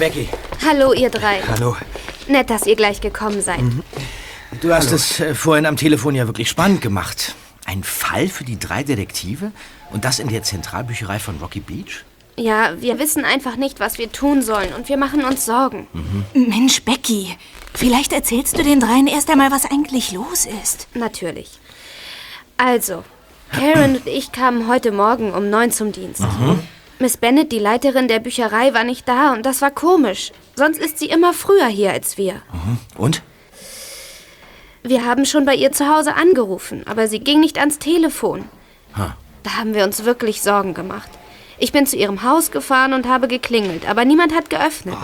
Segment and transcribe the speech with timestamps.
[0.00, 0.28] Hallo, Becky.
[0.66, 1.42] Hallo, ihr drei.
[1.46, 1.76] Hallo.
[2.26, 3.60] Nett, dass ihr gleich gekommen seid.
[4.62, 7.34] Du hast es äh, vorhin am Telefon ja wirklich spannend gemacht.
[7.66, 9.52] Ein Fall für die drei Detektive?
[9.90, 12.04] Und das in der Zentralbücherei von Rocky Beach?
[12.36, 15.86] Ja, wir wissen einfach nicht, was wir tun sollen und wir machen uns Sorgen.
[16.32, 17.36] Mensch, Becky,
[17.74, 20.88] vielleicht erzählst du den dreien erst einmal, was eigentlich los ist.
[20.94, 21.50] Natürlich.
[22.56, 23.04] Also,
[23.52, 26.22] Karen und ich kamen heute Morgen um neun zum Dienst.
[27.02, 30.32] Miss Bennett, die Leiterin der Bücherei, war nicht da und das war komisch.
[30.54, 32.42] Sonst ist sie immer früher hier als wir.
[32.98, 33.22] Und?
[34.82, 38.44] Wir haben schon bei ihr zu Hause angerufen, aber sie ging nicht ans Telefon.
[38.98, 39.16] Ha.
[39.42, 41.08] Da haben wir uns wirklich Sorgen gemacht.
[41.58, 44.96] Ich bin zu ihrem Haus gefahren und habe geklingelt, aber niemand hat geöffnet.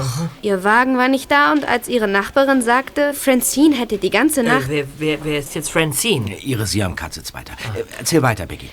[0.42, 4.68] Ihr Wagen war nicht da und als ihre Nachbarin sagte, Francine hätte die ganze Nacht...
[4.68, 6.36] Äh, wer, wer, wer ist jetzt Francine?
[6.40, 7.54] Ihre Siamkatze weiter.
[7.74, 8.68] Äh, erzähl weiter, Becky.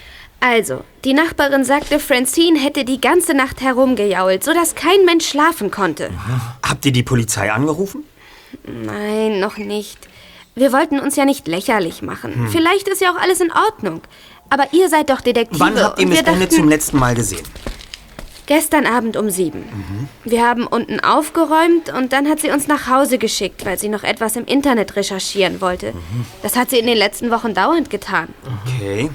[0.45, 6.09] Also, die Nachbarin sagte, Francine hätte die ganze Nacht herumgejault, sodass kein Mensch schlafen konnte.
[6.61, 8.03] Habt ihr die Polizei angerufen?
[8.67, 9.97] Nein, noch nicht.
[10.53, 12.49] Wir wollten uns ja nicht lächerlich machen.
[12.51, 14.01] Vielleicht ist ja auch alles in Ordnung.
[14.49, 15.61] Aber ihr seid doch Detektive.
[15.61, 17.47] Wann habt ihr Miss Bennett zum letzten Mal gesehen?
[18.45, 19.63] Gestern Abend um sieben.
[20.25, 24.03] Wir haben unten aufgeräumt und dann hat sie uns nach Hause geschickt, weil sie noch
[24.03, 25.93] etwas im Internet recherchieren wollte.
[26.41, 28.27] Das hat sie in den letzten Wochen dauernd getan.
[28.65, 29.09] Okay.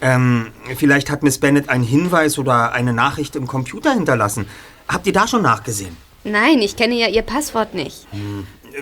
[0.00, 4.46] Ähm, vielleicht hat Miss Bennett einen Hinweis oder eine Nachricht im Computer hinterlassen.
[4.88, 5.96] Habt ihr da schon nachgesehen?
[6.24, 8.06] Nein, ich kenne ja ihr Passwort nicht.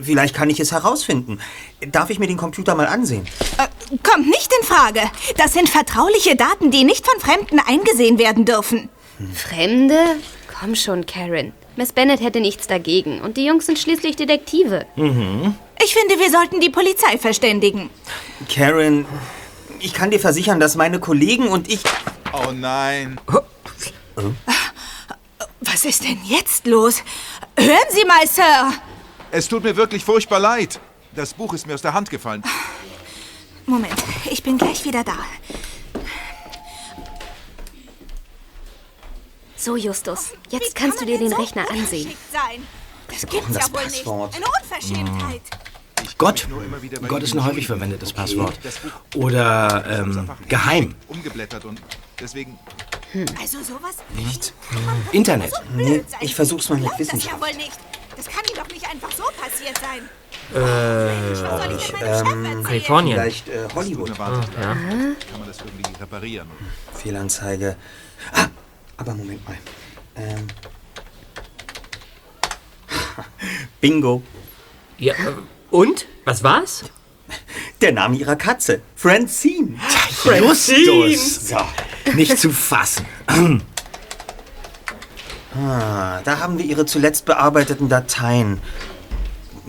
[0.02, 1.40] Vielleicht kann ich es herausfinden.
[1.92, 3.26] Darf ich mir den Computer mal ansehen?
[3.58, 5.02] Äh, kommt nicht in Frage.
[5.36, 8.88] Das sind vertrauliche Daten, die nicht von Fremden eingesehen werden dürfen.
[9.34, 9.98] Fremde?
[10.58, 11.52] Komm schon, Karen.
[11.76, 13.20] Miss Bennett hätte nichts dagegen.
[13.20, 14.86] Und die Jungs sind schließlich Detektive.
[14.96, 17.90] Ich finde, wir sollten die Polizei verständigen.
[18.52, 19.04] Karen,
[19.80, 21.80] ich kann dir versichern, dass meine Kollegen und ich...
[22.32, 23.20] Oh nein.
[25.60, 27.02] Was ist denn jetzt los?
[27.58, 28.72] Hören Sie mal, Sir.
[29.30, 30.80] Es tut mir wirklich furchtbar leid.
[31.14, 32.42] Das Buch ist mir aus der Hand gefallen.
[33.66, 33.94] Moment,
[34.30, 35.16] ich bin gleich wieder da.
[39.56, 42.12] So, Justus, jetzt kann kannst du dir den so Rechner ansehen.
[43.08, 44.06] Das gibt's ja wohl nicht.
[44.06, 45.42] Eine Unverschämtheit.
[46.18, 46.46] Gott.
[47.08, 48.58] Gott ist ein häufig verwendetes Passwort.
[49.14, 50.94] Oder ähm, geheim.
[51.08, 51.80] Umgeblättert und
[52.20, 52.58] deswegen.
[53.40, 54.52] Also sowas Nicht?
[55.12, 55.52] Internet.
[55.52, 56.18] so blöd sein.
[56.22, 57.40] ich versuch's mal mit Glaubt das ja Wissenschaft.
[57.40, 57.78] wohl nicht.
[58.16, 60.08] Das kann ihm doch nicht einfach so passiert sein.
[60.54, 62.62] Äh, erzählen?
[62.62, 63.18] Kalifornien.
[63.18, 64.10] Vielleicht äh, Hollywood.
[64.10, 64.50] Unerwartet.
[64.60, 64.74] Ja.
[64.74, 66.48] Kann man das irgendwie reparieren?
[66.92, 67.76] Fehlanzeige.
[68.32, 68.46] Ah,
[68.96, 69.58] aber Moment mal.
[70.16, 70.46] Ähm.
[73.80, 74.22] Bingo.
[74.98, 75.14] ja.
[75.74, 76.06] Und?
[76.24, 76.84] Was war's?
[77.80, 78.80] Der Name ihrer Katze.
[78.94, 79.76] Francine.
[80.24, 81.48] Justus.
[81.48, 81.56] So,
[82.14, 83.04] nicht zu fassen.
[85.56, 88.60] Ah, da haben wir ihre zuletzt bearbeiteten Dateien.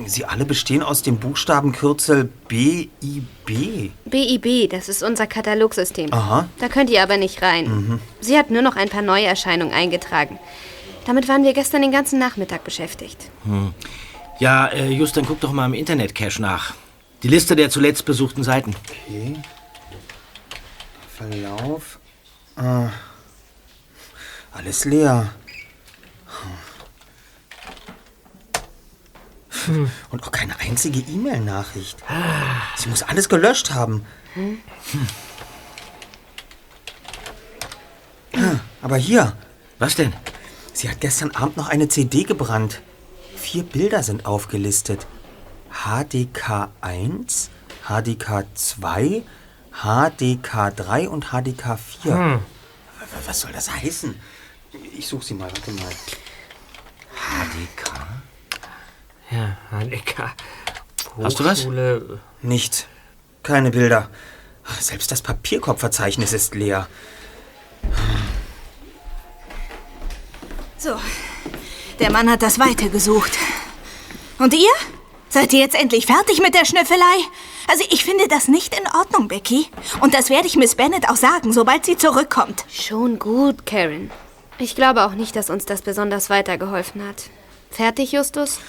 [0.08, 3.92] Sie alle bestehen aus dem Buchstabenkürzel BIB.
[4.06, 6.12] BIB, das ist unser Katalogsystem.
[6.12, 6.50] Aha.
[6.58, 8.02] Da könnt ihr aber nicht rein.
[8.20, 10.40] Sie hat nur noch ein paar Neuerscheinungen eingetragen.
[11.06, 13.30] Damit waren wir gestern den ganzen Nachmittag beschäftigt.
[14.40, 16.74] Ja, äh, Just, dann guck doch mal im Internet-Cache nach.
[17.24, 18.76] Die Liste der zuletzt besuchten Seiten.
[19.08, 19.36] Okay.
[21.16, 22.00] Verlauf.
[22.56, 22.90] Ah.
[24.54, 25.34] Alles leer.
[30.12, 31.98] Und auch keine einzige E-Mail-Nachricht.
[32.78, 34.06] Sie muss alles gelöscht haben.
[34.36, 34.60] Hm.
[38.36, 39.36] Ah, Aber hier,
[39.80, 40.14] Was denn?
[40.74, 42.82] sie hat gestern Abend noch eine CD gebrannt.
[43.46, 45.06] Vier Bilder sind aufgelistet.
[45.70, 47.52] HDK 1,
[47.88, 49.22] HDK 2,
[49.72, 52.42] HDK 3 und HDK 4.
[53.28, 54.20] Was soll das heißen?
[54.98, 55.92] Ich suche sie mal, warte mal.
[57.14, 57.94] HDK?
[59.30, 60.34] Ja, HDK.
[61.22, 61.68] Hast du was?
[62.42, 62.88] Nicht.
[63.44, 64.10] Keine Bilder.
[64.80, 66.88] Selbst das Papierkorbverzeichnis ist leer.
[70.80, 71.00] So,
[72.00, 73.32] der Mann hat das Weite gesucht.
[74.38, 74.72] Und ihr?
[75.30, 77.18] Seid ihr jetzt endlich fertig mit der Schnüffelei?
[77.68, 79.68] Also ich finde das nicht in Ordnung, Becky.
[80.02, 82.66] Und das werde ich Miss Bennett auch sagen, sobald sie zurückkommt.
[82.72, 84.12] Schon gut, Karen.
[84.58, 87.24] Ich glaube auch nicht, dass uns das besonders weitergeholfen hat.
[87.72, 88.60] Fertig, Justus?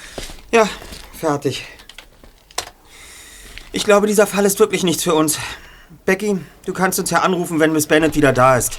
[0.50, 0.68] Ja,
[1.12, 1.64] fertig.
[3.70, 5.38] Ich glaube, dieser Fall ist wirklich nichts für uns.
[6.04, 8.78] Becky, du kannst uns ja anrufen, wenn Miss Bennett wieder da ist.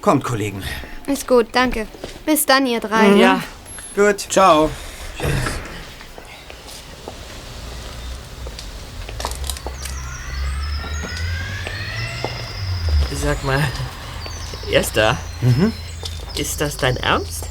[0.00, 0.62] Kommt, Kollegen.
[1.06, 1.88] Ist gut, danke.
[2.26, 3.08] Bis dann, ihr drei.
[3.14, 3.42] Ja,
[3.94, 4.20] Gut.
[4.30, 4.70] Ciao.
[13.28, 13.62] sag mal.
[14.70, 15.18] Erster?
[16.36, 17.44] Ist das dein Ernst?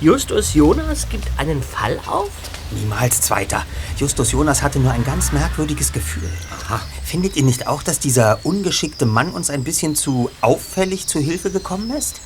[0.00, 2.30] Justus Jonas gibt einen Fall auf?
[2.70, 3.64] Niemals Zweiter.
[3.96, 6.28] Justus Jonas hatte nur ein ganz merkwürdiges Gefühl.
[6.50, 6.80] Aha.
[7.04, 11.50] Findet ihr nicht auch, dass dieser ungeschickte Mann uns ein bisschen zu auffällig zu Hilfe
[11.50, 12.20] gekommen ist?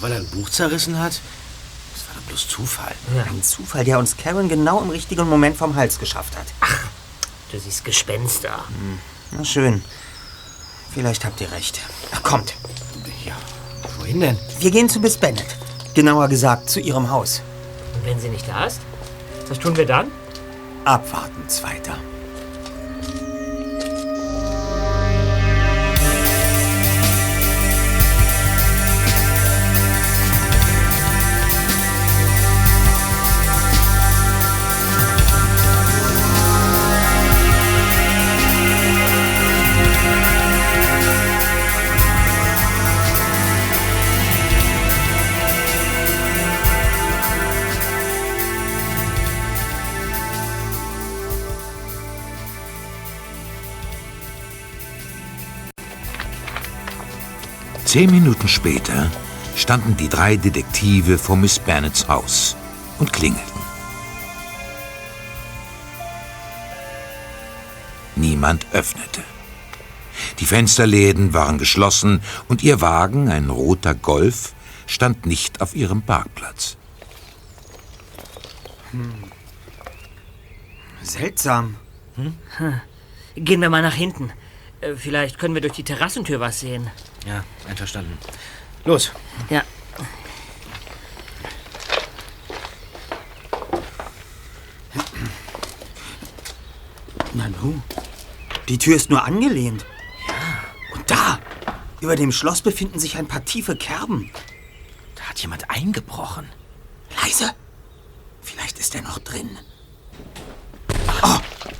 [0.00, 1.20] Weil er ein Buch zerrissen hat?
[2.28, 2.94] Bloß Zufall.
[3.28, 6.46] Ein Zufall, der uns Karen genau im richtigen Moment vom Hals geschafft hat.
[7.52, 8.64] Du siehst Gespenster.
[9.30, 9.84] Na schön.
[10.92, 11.80] Vielleicht habt ihr recht.
[12.12, 12.54] Ach, kommt.
[13.24, 13.34] Ja,
[13.98, 14.38] wohin denn?
[14.58, 15.56] Wir gehen zu Miss Bennet.
[15.94, 17.42] Genauer gesagt, zu ihrem Haus.
[17.94, 18.80] Und wenn sie nicht da ist?
[19.48, 20.10] Was tun wir dann?
[20.84, 21.96] Abwarten, Zweiter.
[57.94, 59.08] Zehn Minuten später
[59.54, 62.56] standen die drei Detektive vor Miss Bennets Haus
[62.98, 63.60] und klingelten.
[68.16, 69.22] Niemand öffnete.
[70.40, 74.54] Die Fensterläden waren geschlossen und ihr Wagen, ein roter Golf,
[74.88, 76.76] stand nicht auf ihrem Parkplatz.
[81.00, 81.76] Seltsam.
[83.36, 84.32] Gehen wir mal nach hinten.
[84.80, 86.90] Äh, Vielleicht können wir durch die Terrassentür was sehen.
[87.26, 88.18] Ja, einverstanden.
[88.84, 89.12] Los.
[89.50, 89.62] Ja.
[97.32, 97.80] Nanu,
[98.68, 99.84] die Tür ist nur angelehnt.
[100.28, 100.94] Ja.
[100.94, 101.40] Und da,
[102.00, 104.30] über dem Schloss befinden sich ein paar tiefe Kerben.
[105.16, 106.48] Da hat jemand eingebrochen.
[107.22, 107.54] Leise.
[108.42, 109.58] Vielleicht ist er noch drin.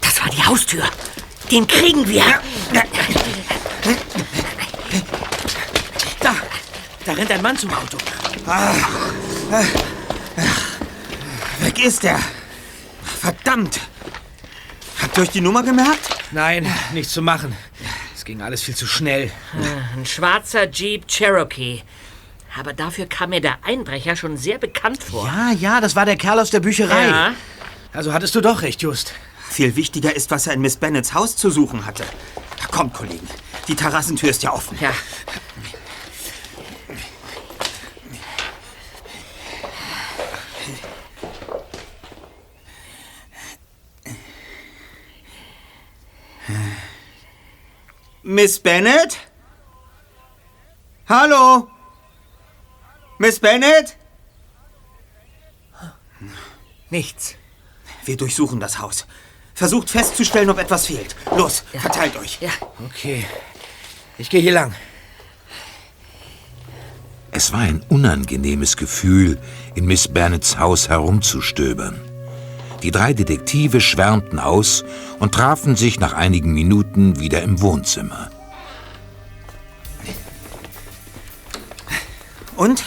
[0.01, 0.85] Das war die Haustür.
[1.51, 2.25] Den kriegen wir.
[2.73, 2.83] Da!
[7.05, 7.99] Da rennt ein Mann zum Auto.
[11.61, 12.19] Weg ist er.
[13.21, 13.81] Verdammt.
[15.03, 16.09] Habt ihr euch die Nummer gemerkt?
[16.31, 17.55] Nein, nichts zu machen.
[18.15, 19.31] Es ging alles viel zu schnell.
[19.97, 21.83] Ein schwarzer Jeep Cherokee.
[22.59, 25.27] Aber dafür kam mir der Einbrecher schon sehr bekannt vor.
[25.27, 27.07] Ja, ja, das war der Kerl aus der Bücherei.
[27.09, 27.35] Ja.
[27.93, 29.13] Also hattest du doch recht, Just.
[29.51, 32.05] Viel wichtiger ist, was er in Miss Bennets Haus zu suchen hatte.
[32.71, 33.29] Kommt, Kollegen.
[33.69, 34.79] Die Terrassentür ist ja offen.
[34.81, 34.93] Ja.
[48.25, 49.19] Miss Bennet?
[51.07, 51.69] Hallo?
[53.19, 53.99] Miss Bennet?
[56.89, 57.35] Nichts.
[58.07, 59.07] Wir durchsuchen das Haus.
[59.55, 61.15] Versucht festzustellen, ob etwas fehlt.
[61.37, 62.39] Los, verteilt euch.
[62.41, 62.51] Ja.
[62.87, 63.27] Okay.
[64.17, 64.75] Ich gehe hier lang.
[67.31, 69.39] Es war ein unangenehmes Gefühl,
[69.75, 72.01] in Miss Bennets Haus herumzustöbern.
[72.85, 74.85] Die drei Detektive schwärmten aus
[75.19, 78.31] und trafen sich nach einigen Minuten wieder im Wohnzimmer.
[82.57, 82.85] Und?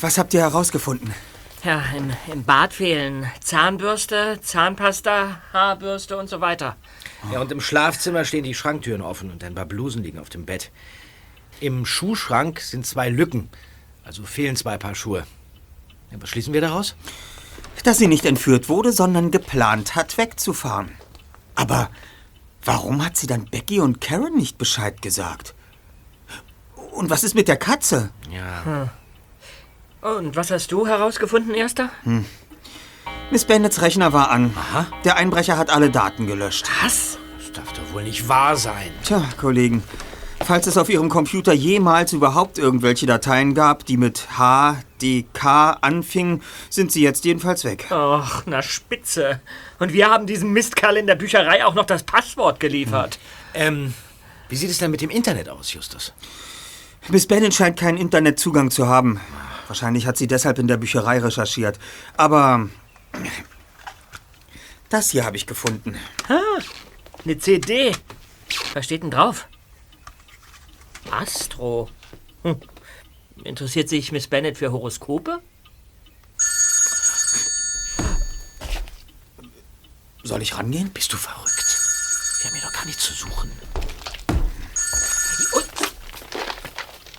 [0.00, 1.14] Was habt ihr herausgefunden?
[1.62, 6.74] Ja, im, im Bad fehlen Zahnbürste, Zahnpasta, Haarbürste und so weiter.
[7.32, 10.44] Ja, und im Schlafzimmer stehen die Schranktüren offen und ein paar Blusen liegen auf dem
[10.44, 10.72] Bett.
[11.60, 13.48] Im Schuhschrank sind zwei Lücken.
[14.02, 15.24] Also fehlen zwei Paar Schuhe.
[16.10, 16.96] Ja, was schließen wir daraus?
[17.84, 20.90] Dass sie nicht entführt wurde, sondern geplant hat, wegzufahren.
[21.54, 21.90] Aber
[22.64, 25.54] warum hat sie dann Becky und Karen nicht Bescheid gesagt?
[26.92, 28.10] Und was ist mit der Katze?
[28.30, 28.90] Ja.
[30.00, 31.90] Und was hast du herausgefunden, Erster?
[33.30, 34.54] Miss Bennets Rechner war an.
[35.04, 36.68] Der Einbrecher hat alle Daten gelöscht.
[36.82, 37.18] Was?
[37.38, 38.90] Das darf doch wohl nicht wahr sein.
[39.04, 39.82] Tja, Kollegen,
[40.48, 45.72] falls es auf Ihrem Computer jemals überhaupt irgendwelche Dateien gab, die mit H, D, K
[45.72, 47.86] anfingen, sind sie jetzt jedenfalls weg.
[47.90, 49.42] Och, na spitze.
[49.78, 53.18] Und wir haben diesem Mistkerl in der Bücherei auch noch das Passwort geliefert.
[53.52, 53.92] Ähm,
[54.48, 56.14] wie sieht es denn mit dem Internet aus, Justus?
[57.08, 59.20] Miss Bennet scheint keinen Internetzugang zu haben.
[59.66, 61.78] Wahrscheinlich hat sie deshalb in der Bücherei recherchiert.
[62.16, 62.70] Aber
[64.88, 65.96] das hier habe ich gefunden.
[67.22, 67.92] Eine CD.
[68.72, 69.46] Was steht denn drauf?
[71.10, 71.88] Astro.
[72.42, 72.60] Hm.
[73.44, 75.40] Interessiert sich Miss Bennet für Horoskope?
[80.22, 80.90] Soll ich rangehen?
[80.90, 81.78] Bist du verrückt?
[82.40, 83.50] Wir haben hier doch gar nichts zu suchen.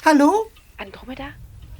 [0.06, 0.50] Hallo?
[0.78, 1.30] Andromeda?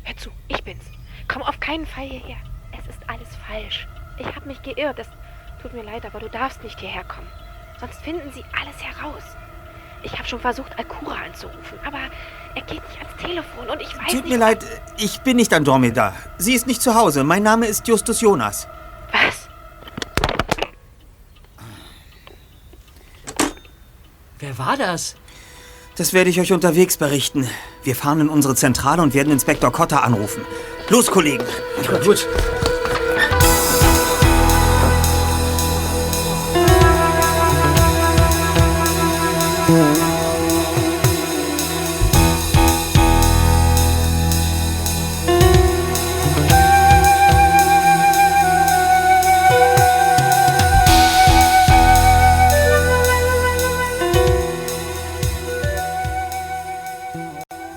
[0.04, 0.84] Hör zu, ich bin's.
[1.28, 2.38] Komm auf keinen Fall hierher.
[2.78, 3.88] Es ist alles falsch.
[4.20, 5.00] Ich habe mich geirrt.
[5.00, 5.08] Es
[5.62, 7.28] tut mir leid, aber du darfst nicht hierher kommen.
[7.80, 9.24] Sonst finden sie alles heraus.
[10.04, 12.00] Ich habe schon versucht, Alkura anzurufen, aber
[12.56, 14.30] er geht nicht ans Telefon und ich weiß Tut nicht...
[14.30, 14.66] mir leid,
[14.98, 16.14] ich bin nicht Andromeda.
[16.38, 17.24] Sie ist nicht zu Hause.
[17.24, 18.68] Mein Name ist Justus Jonas.
[19.12, 19.50] Was?
[24.40, 25.16] Wer war das?
[25.98, 27.50] Das werde ich euch unterwegs berichten.
[27.84, 30.46] Wir fahren in unsere Zentrale und werden Inspektor Cotter anrufen.
[30.88, 31.44] Los, Kollegen.
[31.84, 32.26] Ja, gut.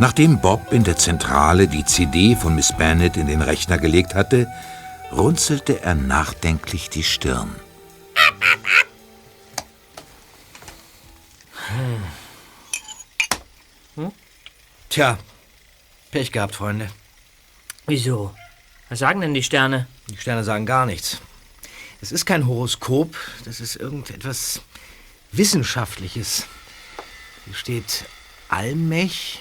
[0.02, 4.48] Nachdem Bob in der Zentrale die CD von Miss Bennet in den Rechner gelegt hatte,
[5.12, 7.54] runzelte er nachdenklich die Stirn.
[14.88, 15.18] Tja,
[16.10, 16.90] Pech gehabt, Freunde.
[17.86, 18.34] Wieso?
[18.88, 19.86] Was sagen denn die Sterne?
[20.08, 21.18] Die Sterne sagen gar nichts.
[22.00, 24.62] Es ist kein Horoskop, das ist irgendetwas
[25.30, 26.48] Wissenschaftliches.
[27.44, 28.06] Hier steht
[28.48, 29.38] Almech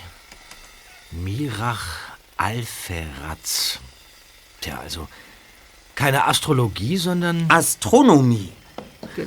[1.12, 1.86] Mirach
[2.38, 3.80] Alferaz.
[4.62, 5.08] Tja, also
[5.96, 8.51] keine Astrologie, sondern Astronomie.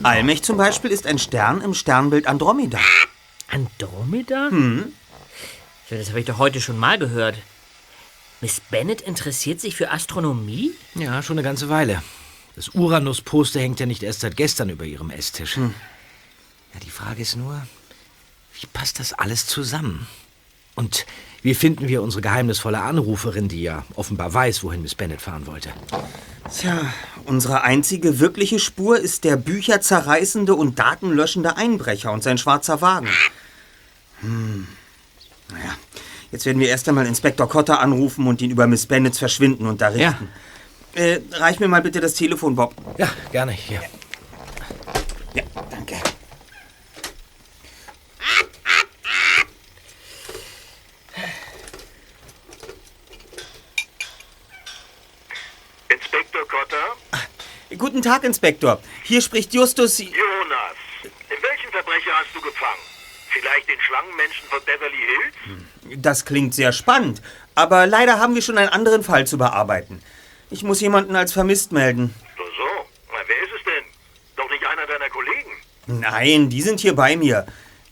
[0.02, 2.80] Almech zum Beispiel ist ein Stern im Sternbild Andromeda.
[3.48, 4.48] Andromeda?
[4.50, 4.92] Hm.
[5.90, 7.36] Ja, das habe ich doch heute schon mal gehört.
[8.40, 10.72] Miss Bennet interessiert sich für Astronomie?
[10.94, 12.02] ja, schon eine ganze Weile.
[12.56, 15.56] Das Uranus-Poster hängt ja nicht erst seit gestern über ihrem Esstisch.
[15.56, 17.66] Ja, die Frage ist nur,
[18.60, 20.06] wie passt das alles zusammen?
[20.74, 21.06] Und
[21.44, 25.68] wie finden wir unsere geheimnisvolle Anruferin, die ja offenbar weiß, wohin Miss Bennet fahren wollte?
[26.50, 26.80] Tja,
[27.26, 33.10] unsere einzige wirkliche Spur ist der bücherzerreißende und datenlöschende Einbrecher und sein schwarzer Wagen.
[34.20, 34.66] Hm.
[35.50, 35.74] Naja,
[36.32, 40.30] jetzt werden wir erst einmal Inspektor Cotter anrufen und ihn über Miss Bennets Verschwinden unterrichten.
[40.94, 42.74] Äh, reich mir mal bitte das Telefon, Bob.
[42.96, 43.82] Ja, gerne hier.
[45.34, 45.96] Ja, danke.
[56.14, 56.96] Inspektor Cotter?
[57.76, 58.80] Guten Tag, Inspektor.
[59.02, 59.98] Hier spricht Justus.
[59.98, 60.12] Jonas,
[61.02, 62.78] in welchen Verbrecher hast du gefangen?
[63.30, 66.00] Vielleicht den Schlangenmenschen von Beverly Hills?
[66.00, 67.20] Das klingt sehr spannend,
[67.56, 70.00] aber leider haben wir schon einen anderen Fall zu bearbeiten.
[70.50, 72.14] Ich muss jemanden als vermisst melden.
[72.36, 72.86] So, so.
[73.26, 73.84] Wer ist es denn?
[74.36, 75.50] Doch nicht einer deiner Kollegen.
[75.86, 77.44] Nein, die sind hier bei mir.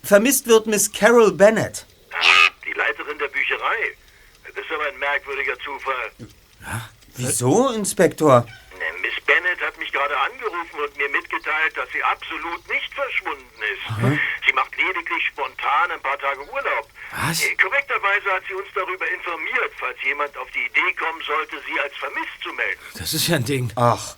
[0.05, 1.87] Vermisst wird Miss Carol Bennett.
[2.65, 3.97] Die Leiterin der Bücherei.
[4.45, 6.13] Das ist aber ein merkwürdiger Zufall.
[7.17, 8.47] Wieso, Inspektor?
[8.79, 13.59] Ne, Miss Bennett hat mich gerade angerufen und mir mitgeteilt, dass sie absolut nicht verschwunden
[13.73, 14.17] ist.
[14.47, 16.89] Sie macht lediglich spontan ein paar Tage Urlaub.
[17.15, 17.43] Was?
[17.45, 21.79] Äh, Korrekterweise hat sie uns darüber informiert, falls jemand auf die Idee kommen sollte, sie
[21.81, 22.81] als vermisst zu melden.
[22.99, 23.71] Das ist ja ein Ding.
[23.77, 24.17] Ach,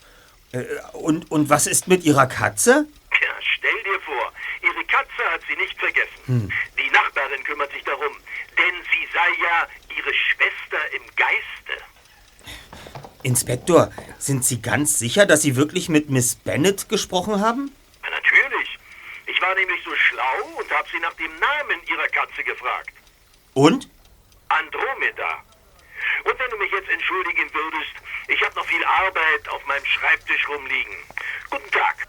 [0.53, 2.87] äh, und, und was ist mit Ihrer Katze?
[3.21, 4.33] Ja, stell dir vor,
[4.63, 6.53] ihre Katze hat sie nicht vergessen.
[6.79, 8.13] Die Nachbarin kümmert sich darum,
[8.59, 11.83] denn sie sei ja ihre Schwester im Geiste.
[13.25, 17.73] Inspektor, sind Sie ganz sicher, dass Sie wirklich mit Miss Bennett gesprochen haben?
[18.03, 18.79] Na, natürlich.
[19.27, 22.91] Ich war nämlich so schlau und habe sie nach dem Namen ihrer Katze gefragt.
[23.55, 23.89] Und?
[24.49, 25.43] Andromeda.
[26.25, 27.95] Und wenn du mich jetzt entschuldigen würdest,
[28.29, 30.95] ich habe noch viel Arbeit auf meinem Schreibtisch rumliegen.
[31.51, 32.07] Guten Tag.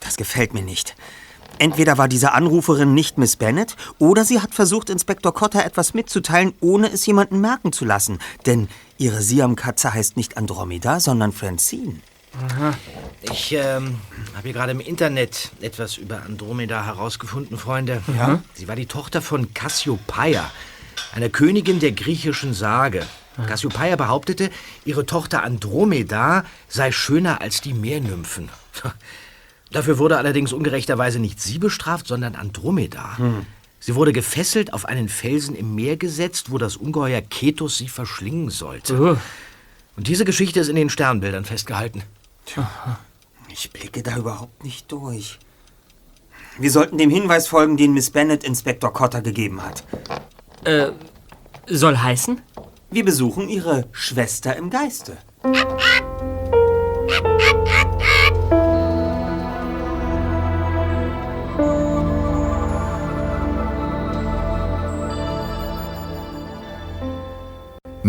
[0.00, 0.94] Das gefällt mir nicht.
[1.60, 6.54] Entweder war diese Anruferin nicht Miss Bennett oder sie hat versucht, Inspektor Cotter etwas mitzuteilen,
[6.60, 8.18] ohne es jemanden merken zu lassen.
[8.46, 11.96] Denn ihre Siam-Katze heißt nicht Andromeda, sondern Francine.
[13.30, 13.98] Ich ähm,
[14.34, 18.02] habe hier gerade im Internet etwas über Andromeda herausgefunden, Freunde.
[18.16, 18.42] Ja?
[18.54, 20.50] Sie war die Tochter von Cassiopeia,
[21.14, 23.04] einer Königin der griechischen Sage.
[23.46, 24.50] Cassiopeia behauptete,
[24.86, 28.48] ihre Tochter Andromeda sei schöner als die Meernymphen.
[29.70, 33.16] Dafür wurde allerdings ungerechterweise nicht sie bestraft, sondern Andromeda.
[33.78, 38.50] Sie wurde gefesselt auf einen Felsen im Meer gesetzt, wo das Ungeheuer Ketos sie verschlingen
[38.50, 39.18] sollte.
[39.96, 42.02] Und diese Geschichte ist in den Sternbildern festgehalten.
[43.48, 45.38] Ich blicke da überhaupt nicht durch.
[46.58, 49.84] Wir sollten dem Hinweis folgen, den Miss Bennett Inspektor Cotter gegeben hat.
[50.64, 50.90] Äh,
[51.66, 52.40] soll heißen?
[52.90, 55.16] Wir besuchen ihre Schwester im Geiste.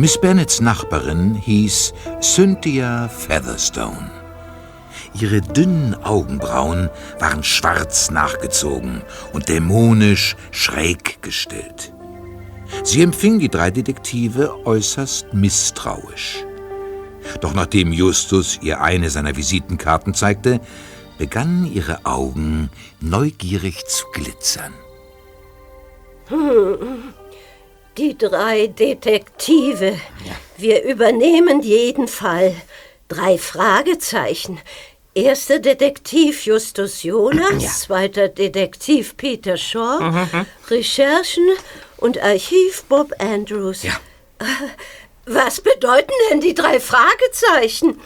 [0.01, 1.93] Miss Bennets Nachbarin hieß
[2.23, 4.09] Cynthia Featherstone.
[5.13, 6.89] Ihre dünnen Augenbrauen
[7.19, 11.93] waren schwarz nachgezogen und dämonisch schräg gestellt.
[12.81, 16.45] Sie empfing die drei Detektive äußerst misstrauisch.
[17.39, 20.61] Doch nachdem Justus ihr eine seiner Visitenkarten zeigte,
[21.19, 24.73] begannen ihre Augen neugierig zu glitzern.
[27.97, 29.99] Die drei Detektive.
[30.57, 32.55] Wir übernehmen jeden Fall.
[33.07, 34.59] Drei Fragezeichen.
[35.13, 40.45] Erster Detektiv Justus Jonas, zweiter Detektiv Peter Shaw, Mhm.
[40.69, 41.45] Recherchen
[41.97, 43.83] und Archiv Bob Andrews.
[43.83, 43.99] Ja.
[45.25, 47.99] Was bedeuten denn die drei Fragezeichen?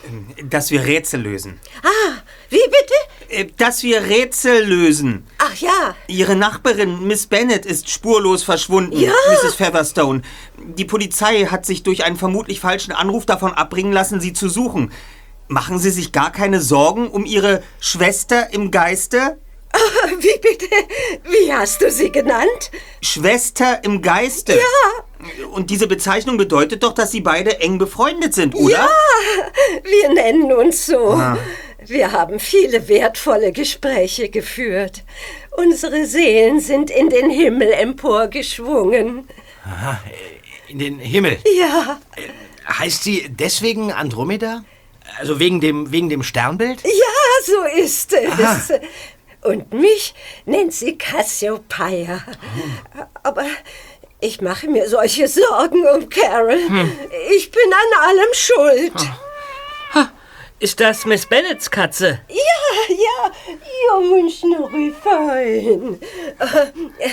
[0.44, 1.60] Dass wir Rätsel lösen.
[1.82, 2.18] Ah,
[2.50, 2.94] wie bitte?
[3.30, 5.26] Äh, Dass wir Rätsel lösen.
[5.38, 9.14] Ach ja, Ihre Nachbarin, Miss Bennett, ist spurlos verschwunden, Ja.
[9.32, 9.56] Mrs.
[9.56, 10.22] Featherstone.
[10.58, 14.92] Die Polizei hat sich durch einen vermutlich falschen Anruf davon abbringen lassen, sie zu suchen.
[15.48, 19.38] Machen Sie sich gar keine Sorgen um Ihre Schwester im Geiste?
[20.20, 20.66] wie bitte?
[21.24, 22.72] Wie hast du sie genannt?
[23.02, 24.54] Schwester im Geiste?
[24.54, 25.05] Ja.
[25.52, 28.72] Und diese Bezeichnung bedeutet doch, dass Sie beide eng befreundet sind, oder?
[28.72, 28.90] Ja,
[29.84, 31.10] wir nennen uns so.
[31.12, 31.38] Ah.
[31.86, 35.04] Wir haben viele wertvolle Gespräche geführt.
[35.56, 39.28] Unsere Seelen sind in den Himmel emporgeschwungen.
[39.64, 40.02] Aha,
[40.68, 41.38] in den Himmel.
[41.58, 42.00] Ja,
[42.68, 44.64] Heißt sie deswegen Andromeda?
[45.20, 46.82] Also wegen dem, wegen dem Sternbild?
[46.84, 48.74] ja, so ist es.
[49.42, 52.26] Und mich nennt sie Cassiopeia.
[53.22, 53.46] Aber
[54.26, 56.58] ich mache mir solche Sorgen um Carol.
[57.36, 58.94] Ich bin an allem schuld.
[60.58, 62.20] Ist das Miss Bennets Katze?
[62.30, 63.32] Ja, ja,
[64.00, 66.00] jungen Schnurrifein.
[66.40, 67.10] Äh,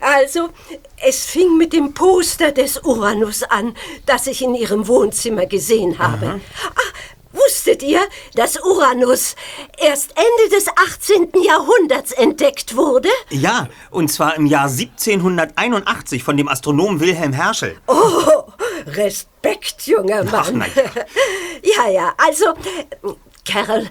[0.00, 0.50] Also,
[1.06, 3.74] es fing mit dem Poster des Uranus an,
[4.06, 6.40] das ich in ihrem Wohnzimmer gesehen habe.
[6.74, 6.80] Ah,
[7.60, 8.00] wusstet ihr,
[8.34, 9.36] dass Uranus
[9.76, 11.42] erst Ende des 18.
[11.42, 13.10] Jahrhunderts entdeckt wurde?
[13.28, 17.76] Ja, und zwar im Jahr 1781 von dem Astronomen Wilhelm Herschel.
[17.86, 18.44] Oh,
[18.86, 20.64] Respekt, junger Ach, Mann.
[20.74, 20.82] na
[21.62, 22.46] ja, ja, also,
[23.44, 23.90] Carol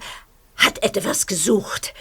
[0.55, 1.93] hat etwas gesucht.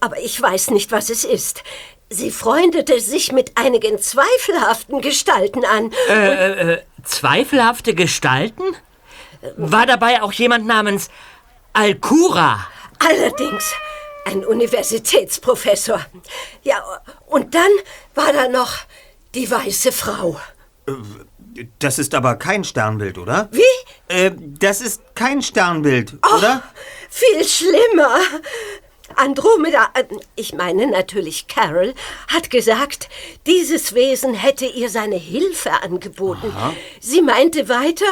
[0.00, 1.62] Aber ich weiß nicht, was es ist.
[2.10, 5.92] Sie freundete sich mit einigen zweifelhaften Gestalten an.
[6.08, 8.64] Äh, äh, zweifelhafte Gestalten?
[9.56, 11.08] War dabei auch jemand namens
[11.72, 12.66] Alcura?
[12.98, 13.72] Allerdings
[14.24, 16.04] ein Universitätsprofessor.
[16.62, 16.82] Ja,
[17.26, 17.70] und dann
[18.14, 18.72] war da noch
[19.34, 20.40] die weiße Frau.
[21.78, 23.48] Das ist aber kein Sternbild, oder?
[23.50, 23.62] Wie?
[24.08, 26.62] Äh, das ist kein Sternbild, oder?
[27.08, 28.18] Viel schlimmer.
[29.16, 30.04] Andromeda, äh,
[30.36, 31.94] ich meine natürlich Carol,
[32.28, 33.08] hat gesagt,
[33.46, 36.52] dieses Wesen hätte ihr seine Hilfe angeboten.
[37.00, 38.06] Sie meinte weiter,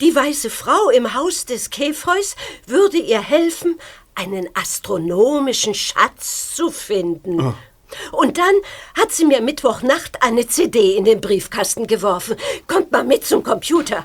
[0.00, 3.78] die weiße Frau im Haus des Käfreus würde ihr helfen,
[4.14, 7.54] einen astronomischen Schatz zu finden.
[8.12, 8.54] Und dann
[8.96, 12.36] hat sie mir Mittwochnacht eine CD in den Briefkasten geworfen.
[12.66, 14.04] Kommt mal mit zum Computer.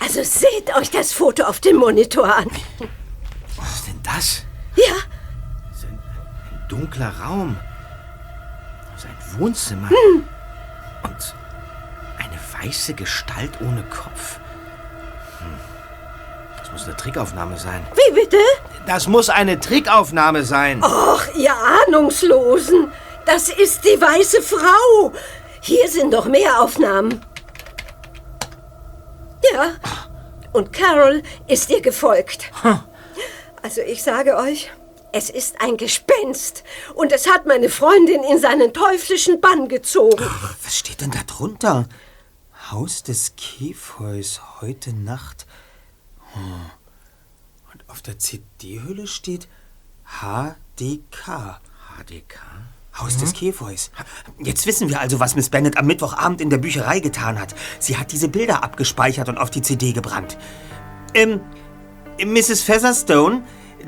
[0.00, 2.46] Also seht euch das Foto auf dem Monitor an.
[3.56, 4.42] Was ist denn das?
[4.76, 4.94] Ja,
[5.82, 7.56] Ein dunkler Raum.
[8.96, 9.88] Sein Wohnzimmer.
[11.02, 11.34] Und
[12.18, 14.38] eine weiße Gestalt ohne Kopf.
[15.40, 15.58] Hm.
[16.58, 17.86] Das muss eine Trickaufnahme sein.
[17.94, 18.36] wie bitte?
[18.86, 20.82] Das muss eine Trickaufnahme sein.
[20.82, 21.54] Och, ihr
[21.86, 22.90] Ahnungslosen.
[23.26, 25.12] Das ist die weiße Frau.
[25.60, 27.20] Hier sind noch mehr Aufnahmen.
[29.52, 29.76] Ja,
[30.52, 32.50] und Carol ist ihr gefolgt.
[33.62, 34.70] Also ich sage euch,
[35.12, 36.64] es ist ein Gespenst.
[36.94, 40.24] Und es hat meine Freundin in seinen teuflischen Bann gezogen.
[40.62, 41.88] Was steht denn da drunter?
[42.70, 45.46] Haus des Käfeus, heute Nacht.
[46.34, 46.70] Hm.
[47.72, 49.48] Und auf der CD-Hülle steht
[50.04, 51.60] HDK.
[51.96, 52.38] HDK?
[53.00, 53.90] Haus des Käfeus.
[54.38, 57.54] Jetzt wissen wir also, was Miss Bennet am Mittwochabend in der Bücherei getan hat.
[57.78, 60.36] Sie hat diese Bilder abgespeichert und auf die CD gebrannt.
[61.14, 61.40] Ähm,
[62.24, 62.62] Mrs.
[62.62, 63.42] Featherstone,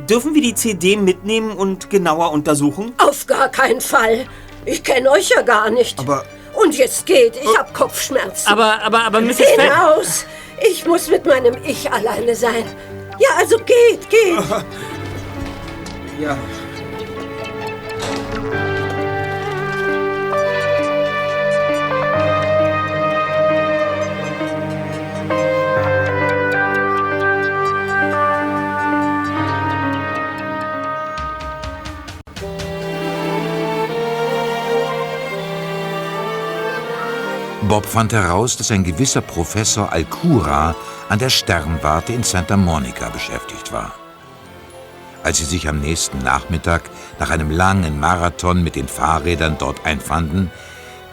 [0.08, 2.92] dürfen wir die CD mitnehmen und genauer untersuchen?
[2.98, 4.26] Auf gar keinen Fall.
[4.64, 5.98] Ich kenne euch ja gar nicht.
[5.98, 8.48] Aber- Und jetzt geht, ich hab Kopfschmerzen.
[8.48, 9.36] Aber, aber, aber Mrs.
[9.38, 10.26] Fe Hinaus!
[10.70, 12.64] Ich muss mit meinem Ich alleine sein.
[13.18, 14.38] Ja, also geht, geht.
[16.20, 16.36] Ja.
[37.70, 40.74] Bob fand heraus, dass ein gewisser Professor Alcura
[41.08, 43.94] an der Sternwarte in Santa Monica beschäftigt war.
[45.22, 46.82] Als sie sich am nächsten Nachmittag
[47.20, 50.50] nach einem langen Marathon mit den Fahrrädern dort einfanden,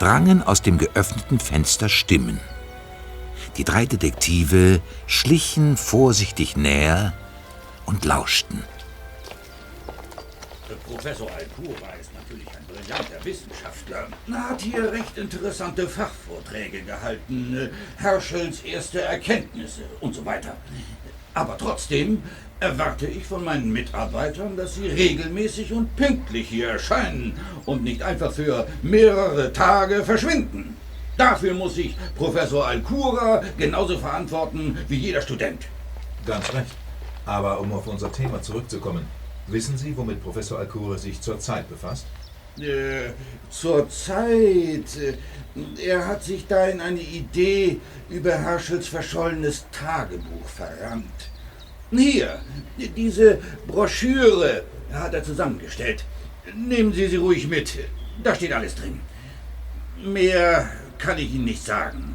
[0.00, 2.40] drangen aus dem geöffneten Fenster Stimmen.
[3.56, 7.12] Die drei Detektive schlichen vorsichtig näher
[7.86, 8.64] und lauschten.
[10.88, 13.47] Professor Alcura ist natürlich ein brillanter Wissenschaftler.
[14.30, 20.56] Er hat hier recht interessante Fachvorträge gehalten, äh, Herschels erste Erkenntnisse und so weiter.
[21.34, 22.22] Aber trotzdem
[22.60, 28.32] erwarte ich von meinen Mitarbeitern, dass sie regelmäßig und pünktlich hier erscheinen und nicht einfach
[28.32, 30.76] für mehrere Tage verschwinden.
[31.16, 35.66] Dafür muss ich Professor Alcura genauso verantworten wie jeder Student.
[36.26, 36.70] Ganz recht.
[37.26, 39.04] Aber um auf unser Thema zurückzukommen,
[39.48, 42.06] wissen Sie, womit Professor Alcura sich zurzeit befasst?
[42.60, 43.10] Äh,
[43.50, 44.96] Zurzeit.
[44.96, 45.14] Äh,
[45.82, 51.30] er hat sich da in eine Idee über Herschels verschollenes Tagebuch verrannt.
[51.90, 52.40] Hier,
[52.96, 56.04] diese Broschüre hat er zusammengestellt.
[56.54, 57.78] Nehmen Sie sie ruhig mit.
[58.22, 59.00] Da steht alles drin.
[60.02, 62.14] Mehr kann ich Ihnen nicht sagen.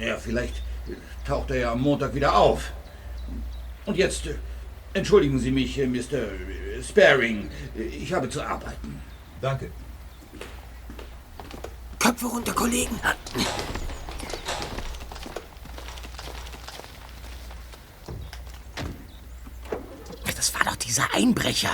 [0.00, 0.62] Ja, vielleicht
[1.26, 2.72] taucht er ja am Montag wieder auf.
[3.86, 4.34] Und jetzt äh,
[4.94, 6.22] entschuldigen Sie mich, Mr.
[6.82, 7.50] Sparing.
[7.76, 9.00] Ich habe zu arbeiten.
[9.44, 9.70] Danke.
[11.98, 12.98] Köpfe runter, Kollegen.
[20.34, 21.68] Das war doch dieser Einbrecher.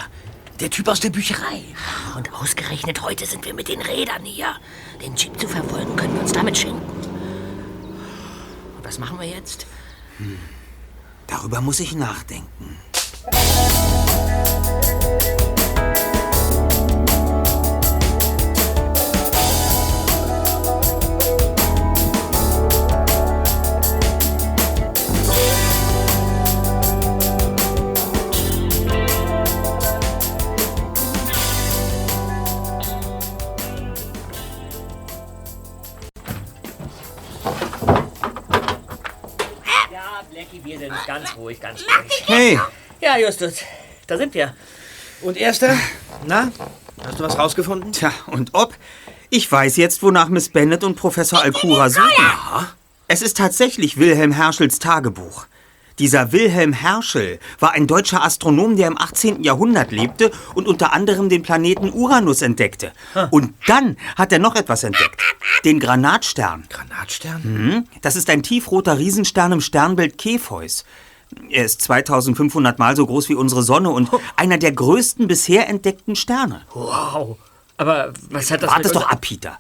[0.59, 1.63] Der Typ aus der Bücherei.
[2.17, 4.57] Und ausgerechnet heute sind wir mit den Rädern hier.
[5.01, 6.91] Den Jeep zu verfolgen, können wir uns damit schenken.
[8.77, 9.69] Und was machen wir jetzt?
[11.29, 12.81] Darüber muss ich nachdenken.
[41.21, 42.23] Ganz ruhig, ganz ruhig.
[42.27, 42.61] Hey,
[43.01, 43.55] Ja, Justus,
[44.07, 44.55] da sind wir.
[45.23, 45.77] Und Erster?
[46.27, 46.51] Na,
[47.05, 47.93] hast du was rausgefunden?
[47.93, 48.75] tja, und ob?
[49.31, 52.09] Ich weiß jetzt, wonach Miss Bennet und Professor Alcura suchen.
[53.07, 55.47] Es ist tatsächlich Wilhelm Herschels Tagebuch.
[55.99, 59.45] Dieser Wilhelm Herschel war ein deutscher Astronom, der im 18.
[59.45, 62.93] Jahrhundert lebte und unter anderem den Planeten Uranus entdeckte.
[63.31, 65.21] Und dann hat er noch etwas entdeckt.
[65.65, 66.65] Den Granatstern.
[66.71, 67.43] Granatstern?
[67.45, 67.85] Mhm.
[68.01, 70.85] Das ist ein tiefroter Riesenstern im Sternbild Cepheus.
[71.49, 76.17] Er ist 2500 Mal so groß wie unsere Sonne und einer der größten bisher entdeckten
[76.17, 76.63] Sterne.
[76.75, 77.37] Wow.
[77.77, 79.59] Aber was hat das Wart mit es doch ab, Peter.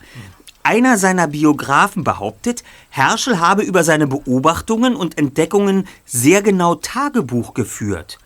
[0.62, 8.18] Einer seiner Biografen behauptet, Herschel habe über seine Beobachtungen und Entdeckungen sehr genau Tagebuch geführt.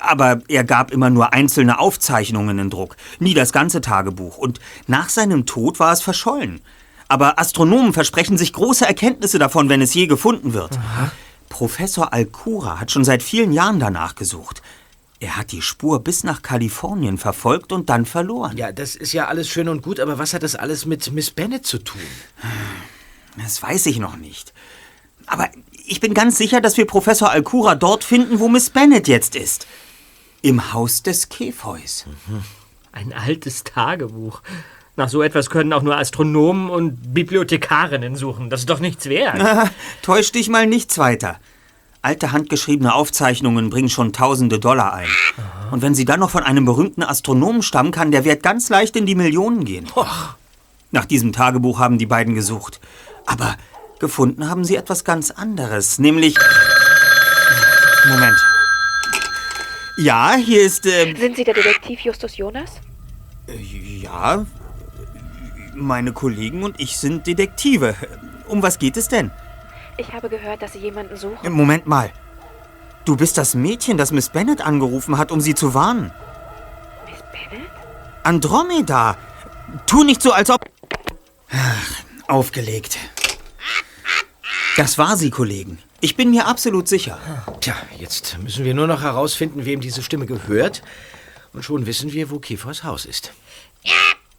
[0.00, 4.38] Aber er gab immer nur einzelne Aufzeichnungen in Druck, nie das ganze Tagebuch.
[4.38, 6.60] Und nach seinem Tod war es verschollen.
[7.08, 10.78] Aber Astronomen versprechen sich große Erkenntnisse davon, wenn es je gefunden wird.
[11.50, 14.62] Professor Alcura hat schon seit vielen Jahren danach gesucht.
[15.18, 18.56] Er hat die Spur bis nach Kalifornien verfolgt und dann verloren.
[18.56, 21.30] Ja, das ist ja alles schön und gut, aber was hat das alles mit Miss
[21.30, 22.00] Bennet zu tun?
[23.36, 24.54] Das weiß ich noch nicht.
[25.26, 25.50] Aber
[25.84, 29.66] ich bin ganz sicher, dass wir Professor Alcura dort finden, wo Miss Bennet jetzt ist.
[30.40, 32.06] Im Haus des Käfeus.
[32.92, 34.40] Ein altes Tagebuch.
[34.96, 38.50] Nach so etwas können auch nur Astronomen und Bibliothekarinnen suchen.
[38.50, 39.40] Das ist doch nichts wert.
[40.02, 41.38] Täusch dich mal nichts weiter.
[42.02, 45.08] Alte handgeschriebene Aufzeichnungen bringen schon tausende Dollar ein.
[45.70, 48.96] Und wenn sie dann noch von einem berühmten Astronomen stammen, kann der Wert ganz leicht
[48.96, 49.86] in die Millionen gehen.
[50.92, 52.80] Nach diesem Tagebuch haben die beiden gesucht.
[53.26, 53.56] Aber
[53.98, 56.36] gefunden haben sie etwas ganz anderes, nämlich...
[58.08, 58.36] Moment.
[59.98, 60.86] Ja, hier ist...
[60.86, 62.70] Äh, Sind Sie der Detektiv Justus Jonas?
[64.02, 64.46] ja,
[65.86, 67.94] meine Kollegen und ich sind Detektive.
[68.46, 69.30] Um was geht es denn?
[69.96, 71.52] Ich habe gehört, dass Sie jemanden suchen.
[71.52, 72.10] Moment mal.
[73.04, 76.12] Du bist das Mädchen, das Miss Bennet angerufen hat, um sie zu warnen.
[77.06, 77.70] Miss Bennet?
[78.22, 79.16] Andromeda!
[79.86, 80.64] Tu nicht so, als ob...
[81.50, 81.92] Ach,
[82.28, 82.98] aufgelegt.
[84.76, 85.78] Das war sie, Kollegen.
[86.00, 87.18] Ich bin mir absolut sicher.
[87.60, 90.82] Tja, jetzt müssen wir nur noch herausfinden, wem diese Stimme gehört.
[91.52, 93.32] Und schon wissen wir, wo Käfers Haus ist.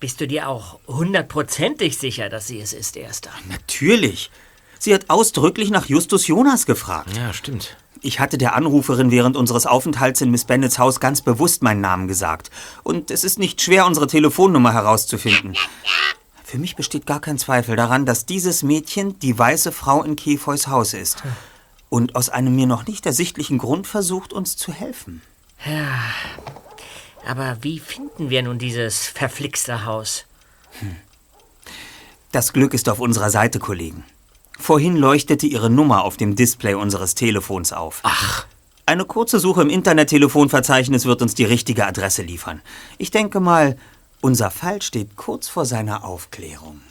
[0.02, 3.30] Bist du dir auch hundertprozentig sicher, dass sie es ist, Erster?
[3.48, 4.32] Natürlich.
[4.80, 7.16] Sie hat ausdrücklich nach Justus Jonas gefragt.
[7.16, 7.78] Ja, stimmt.
[8.02, 12.08] Ich hatte der Anruferin während unseres Aufenthalts in Miss Bennets Haus ganz bewusst meinen Namen
[12.08, 12.50] gesagt.
[12.82, 15.54] Und es ist nicht schwer, unsere Telefonnummer herauszufinden.
[16.44, 20.66] Für mich besteht gar kein Zweifel daran, dass dieses Mädchen die weiße Frau in Kefoys
[20.66, 21.22] Haus ist.
[21.90, 25.22] Und aus einem mir noch nicht ersichtlichen Grund versucht, uns zu helfen.
[25.64, 25.94] Ja,
[27.28, 30.26] aber wie finden wir nun dieses verflixte Haus?
[32.32, 34.04] Das Glück ist auf unserer Seite, Kollegen.
[34.58, 38.00] Vorhin leuchtete Ihre Nummer auf dem Display unseres Telefons auf.
[38.04, 38.46] Ach.
[38.86, 42.62] Eine kurze Suche im Internettelefonverzeichnis wird uns die richtige Adresse liefern.
[42.98, 43.78] Ich denke mal,
[44.22, 46.82] unser Fall steht kurz vor seiner Aufklärung.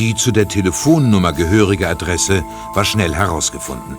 [0.00, 3.98] Die zu der Telefonnummer gehörige Adresse war schnell herausgefunden.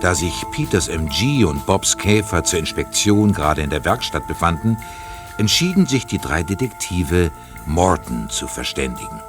[0.00, 4.76] Da sich Peters MG und Bobs Käfer zur Inspektion gerade in der Werkstatt befanden,
[5.38, 7.30] entschieden sich die drei Detektive,
[7.64, 9.20] Morton zu verständigen.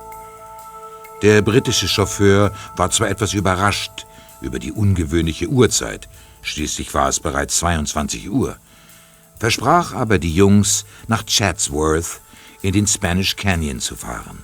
[1.22, 4.08] Der britische Chauffeur war zwar etwas überrascht
[4.42, 6.10] über die ungewöhnliche Uhrzeit,
[6.42, 8.58] schließlich war es bereits 22 Uhr,
[9.38, 12.22] versprach aber die Jungs, nach Chatsworth
[12.64, 14.40] in den Spanish Canyon zu fahren.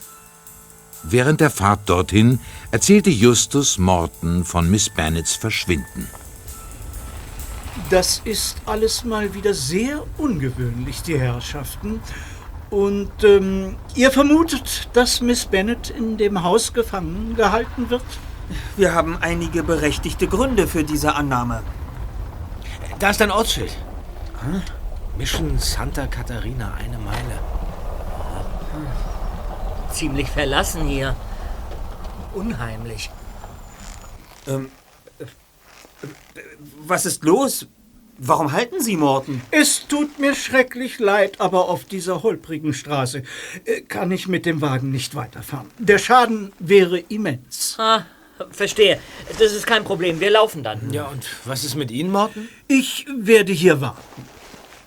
[1.03, 2.39] Während der Fahrt dorthin
[2.71, 6.07] erzählte Justus Morton von Miss Bennets Verschwinden.
[7.89, 11.99] Das ist alles mal wieder sehr ungewöhnlich, die Herrschaften.
[12.69, 18.03] Und ähm, ihr vermutet, dass Miss Bennet in dem Haus gefangen gehalten wird?
[18.77, 21.63] Wir haben einige berechtigte Gründe für diese Annahme.
[22.99, 23.75] Da ist ein Ortsschild.
[24.41, 24.61] Hm?
[25.17, 27.39] Mission Santa Catarina, eine Meile.
[29.93, 31.15] Ziemlich verlassen hier.
[32.33, 33.09] Unheimlich.
[34.47, 34.69] Ähm,
[35.19, 35.25] äh,
[36.85, 37.67] was ist los?
[38.17, 39.41] Warum halten Sie Morten?
[39.49, 43.23] Es tut mir schrecklich leid, aber auf dieser holprigen Straße
[43.65, 45.71] äh, kann ich mit dem Wagen nicht weiterfahren.
[45.79, 47.75] Der Schaden wäre immens.
[47.79, 48.05] Ah,
[48.51, 48.99] verstehe.
[49.39, 50.19] Das ist kein Problem.
[50.19, 50.93] Wir laufen dann.
[50.93, 52.47] Ja, und was ist mit Ihnen, Morten?
[52.67, 54.23] Ich werde hier warten.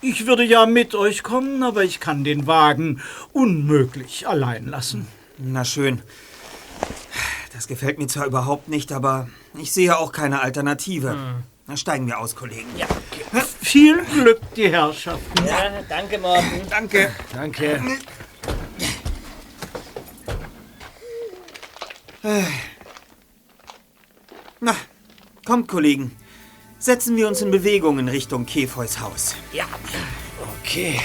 [0.06, 3.00] Ich würde ja mit euch kommen, aber ich kann den Wagen
[3.32, 5.08] unmöglich allein lassen.
[5.38, 6.02] Na schön.
[7.54, 11.12] Das gefällt mir zwar überhaupt nicht, aber ich sehe auch keine Alternative.
[11.12, 11.42] Hm.
[11.66, 12.68] Na, steigen wir aus, Kollegen.
[12.76, 12.86] Ja.
[13.62, 15.46] Viel Glück, die Herrschaften.
[15.46, 16.60] Ja, danke, Morten.
[16.68, 17.10] Danke.
[17.32, 17.80] Danke.
[24.60, 24.76] Na,
[25.46, 26.14] kommt, Kollegen.
[26.84, 29.34] Setzen wir uns in Bewegung in Richtung Kefeus Haus.
[29.54, 29.64] Ja.
[30.60, 31.00] Okay.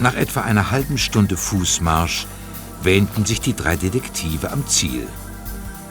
[0.00, 2.26] Nach etwa einer halben Stunde Fußmarsch
[2.82, 5.06] wähnten sich die drei Detektive am Ziel.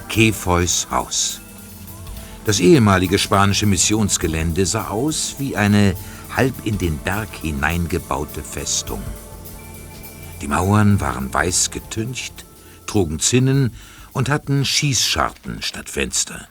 [0.10, 1.42] Kefeus Haus.
[2.46, 5.96] Das ehemalige spanische Missionsgelände sah aus wie eine
[6.36, 9.04] halb in den Berg hineingebaute Festung.
[10.42, 12.46] Die Mauern waren weiß getüncht,
[12.88, 13.74] trugen Zinnen
[14.12, 16.48] und hatten Schießscharten statt Fenster.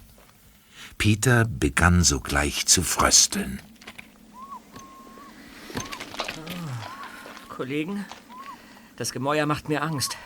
[0.97, 3.61] Peter begann sogleich zu frösteln.
[7.59, 8.05] Kollegen,
[8.95, 10.17] das Gemäuer macht mir Angst.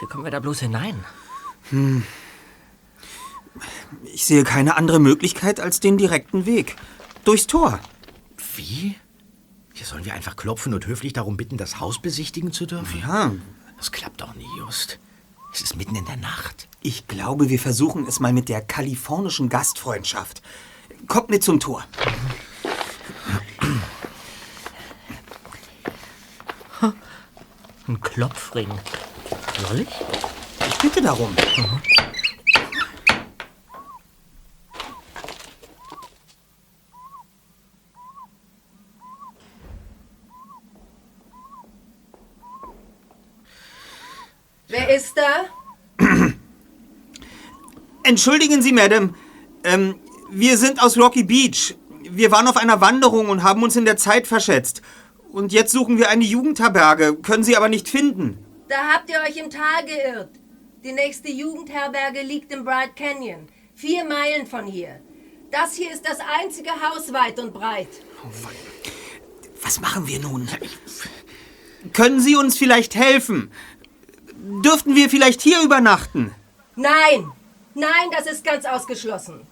[0.00, 1.04] Wie kommen wir da bloß hinein?
[1.68, 2.04] Hm.
[4.04, 6.76] Ich sehe keine andere Möglichkeit als den direkten Weg.
[7.26, 7.80] Durchs Tor.
[8.56, 8.96] Wie?
[9.74, 13.00] Hier sollen wir einfach klopfen und höflich darum bitten, das Haus besichtigen zu dürfen?
[13.00, 13.32] Ja.
[13.76, 14.98] Das klappt doch nie, Just.
[15.52, 16.66] Es ist mitten in der Nacht.
[16.80, 20.40] Ich glaube, wir versuchen es mal mit der kalifornischen Gastfreundschaft.
[21.08, 21.84] Kommt mit zum Tor.
[27.88, 28.68] Ein Klopfring.
[29.66, 29.88] Soll ich?
[30.68, 31.30] Ich bitte darum.
[31.30, 31.82] Mhm.
[44.68, 46.04] Wer ist da?
[48.04, 49.14] Entschuldigen Sie, Madame.
[49.64, 49.96] Ähm,
[50.30, 51.74] wir sind aus Rocky Beach.
[52.08, 54.82] Wir waren auf einer Wanderung und haben uns in der Zeit verschätzt.
[55.32, 58.44] Und jetzt suchen wir eine Jugendherberge, können sie aber nicht finden.
[58.68, 60.28] Da habt ihr euch im Tal geirrt.
[60.84, 65.00] Die nächste Jugendherberge liegt im Bright Canyon, vier Meilen von hier.
[65.50, 67.88] Das hier ist das einzige Haus weit und breit.
[68.22, 68.28] Oh,
[69.62, 70.48] Was machen wir nun?
[71.94, 73.50] Können Sie uns vielleicht helfen?
[74.36, 76.34] Dürften wir vielleicht hier übernachten?
[76.76, 77.32] Nein,
[77.74, 79.46] nein, das ist ganz ausgeschlossen.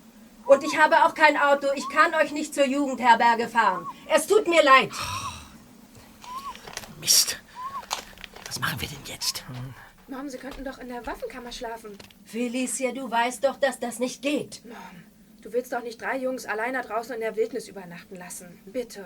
[0.44, 1.68] Und ich habe auch kein Auto.
[1.74, 3.86] Ich kann euch nicht zur Jugendherberge fahren.
[4.14, 4.90] Es tut mir leid.
[7.00, 7.38] Mist.
[8.46, 9.42] Was machen wir denn jetzt?
[10.08, 11.96] Mom, Sie könnten doch in der Waffenkammer schlafen.
[12.24, 14.60] Felicia, du weißt doch, dass das nicht geht.
[14.64, 14.74] Mom,
[15.40, 18.60] du willst doch nicht drei Jungs allein da draußen in der Wildnis übernachten lassen.
[18.66, 19.04] Bitte.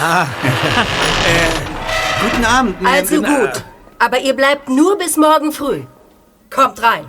[0.00, 0.26] Ah.
[1.26, 2.86] äh, guten Abend.
[2.86, 3.64] Also gut.
[3.98, 5.82] Aber ihr bleibt nur bis morgen früh.
[6.50, 7.06] Kommt rein.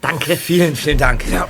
[0.00, 0.36] Danke.
[0.36, 1.24] Vielen, vielen Dank.
[1.30, 1.48] Ja.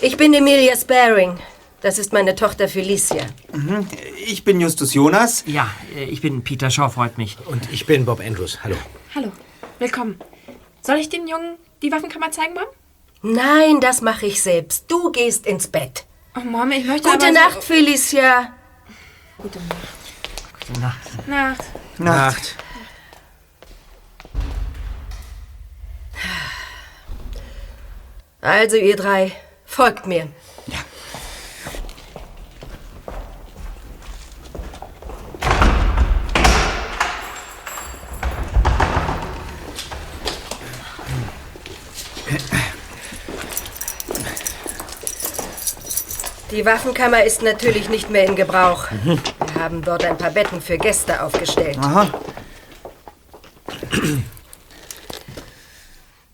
[0.00, 1.38] Ich bin Emilia Sparing.
[1.80, 3.26] Das ist meine Tochter Felicia.
[3.52, 3.86] Mhm.
[4.26, 5.44] Ich bin Justus Jonas.
[5.46, 7.36] Ja, äh, ich bin Peter Shaw, freut mich.
[7.46, 8.58] Und ich bin Bob Andrews.
[8.64, 8.76] Hallo.
[9.14, 9.30] Hallo,
[9.78, 10.18] willkommen.
[10.82, 12.64] Soll ich den Jungen die Waffenkammer zeigen, Mom?
[13.22, 14.84] Nein, das mache ich selbst.
[14.90, 16.04] Du gehst ins Bett.
[16.36, 18.52] Oh, Mom, ich möchte Gute aber so- Nacht, Felicia.
[19.38, 20.66] Gute Nacht.
[20.68, 21.28] Gute Nacht.
[21.28, 21.64] Nacht.
[21.98, 22.56] Nacht.
[28.48, 29.32] Also, ihr drei,
[29.66, 30.26] folgt mir.
[46.50, 48.86] Die Waffenkammer ist natürlich nicht mehr in Gebrauch.
[49.02, 51.76] Wir haben dort ein paar Betten für Gäste aufgestellt.
[51.82, 52.10] Aha.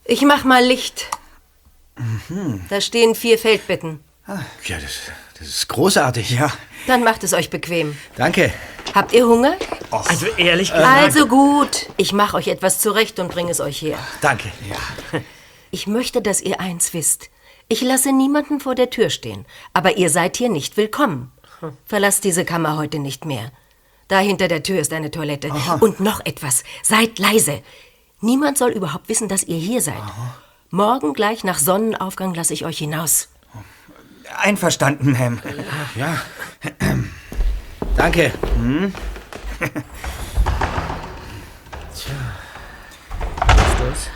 [0.04, 1.08] Ich mach mal Licht.
[1.96, 2.64] Mhm.
[2.68, 4.00] Da stehen vier Feldbetten.
[4.26, 4.92] Ja, das,
[5.38, 6.30] das ist großartig.
[6.30, 6.50] Ja.
[6.86, 7.96] Dann macht es euch bequem.
[8.16, 8.52] Danke.
[8.94, 9.56] Habt ihr Hunger?
[9.90, 11.02] Also ehrlich gesagt.
[11.02, 11.86] Also gut.
[11.96, 13.98] Ich mache euch etwas zurecht und bringe es euch her.
[14.20, 14.50] Danke.
[15.70, 17.30] Ich möchte, dass ihr eins wisst.
[17.66, 19.44] Ich lasse niemanden vor der Tür stehen.
[19.72, 21.32] Aber ihr seid hier nicht willkommen.
[21.84, 23.50] Verlasst diese Kammer heute nicht mehr.
[24.06, 25.50] Da hinter der Tür ist eine Toilette.
[25.80, 26.62] Und noch etwas.
[26.84, 27.60] Seid leise.
[28.20, 30.00] Niemand soll überhaupt wissen, dass ihr hier seid.
[30.70, 33.28] Morgen gleich nach Sonnenaufgang lasse ich euch hinaus.
[34.36, 35.38] Einverstanden, Ma'am.
[35.94, 36.20] Ja.
[37.96, 38.32] Danke.
[38.56, 38.92] Hm?
[43.84, 44.10] Justus?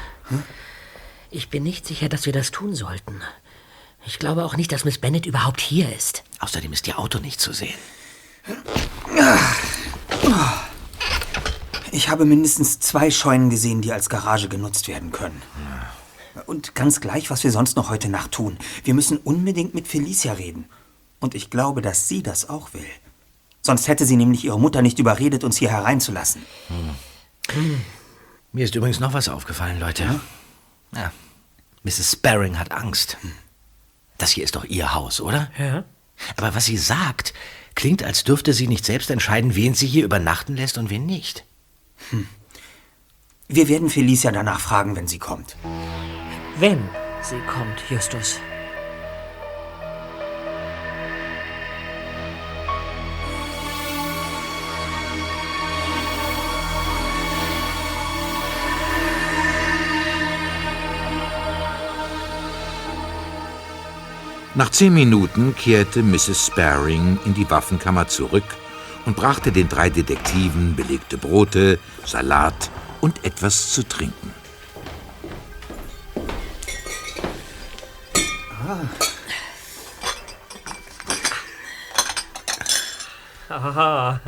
[1.31, 3.21] Ich bin nicht sicher, dass wir das tun sollten.
[4.07, 6.25] Ich glaube auch nicht, dass Miss Bennet überhaupt hier ist.
[6.41, 7.75] Außerdem ist ihr Auto nicht zu sehen.
[11.93, 15.43] Ich habe mindestens zwei Scheunen gesehen, die als Garage genutzt werden können.
[16.46, 18.59] Und ganz gleich, was wir sonst noch heute Nacht tun.
[18.85, 20.66] Wir müssen unbedingt mit Felicia reden.
[21.20, 22.87] Und ich glaube, dass sie das auch will.
[23.62, 26.42] Sonst hätte sie nämlich ihre Mutter nicht überredet, uns hier hereinzulassen.
[28.53, 30.20] Mir ist übrigens noch was aufgefallen, Leute.
[30.94, 31.12] Ja.
[31.83, 32.12] Mrs.
[32.12, 33.18] Sparring hat Angst.
[34.16, 35.51] Das hier ist doch ihr Haus, oder?
[35.59, 35.85] Ja.
[36.37, 37.35] Aber was sie sagt,
[37.74, 41.45] klingt, als dürfte sie nicht selbst entscheiden, wen sie hier übernachten lässt und wen nicht.
[43.49, 45.57] Wir werden Felicia danach fragen, wenn sie kommt.
[46.61, 46.89] Wenn
[47.23, 48.41] sie kommt, Justus.
[64.57, 66.49] Nach zehn Minuten kehrte Mrs.
[66.49, 68.43] Sparing in die Waffenkammer zurück
[69.07, 72.69] und brachte den drei Detektiven belegte Brote, Salat
[73.01, 74.35] und etwas zu trinken.
[83.49, 84.21] Aha.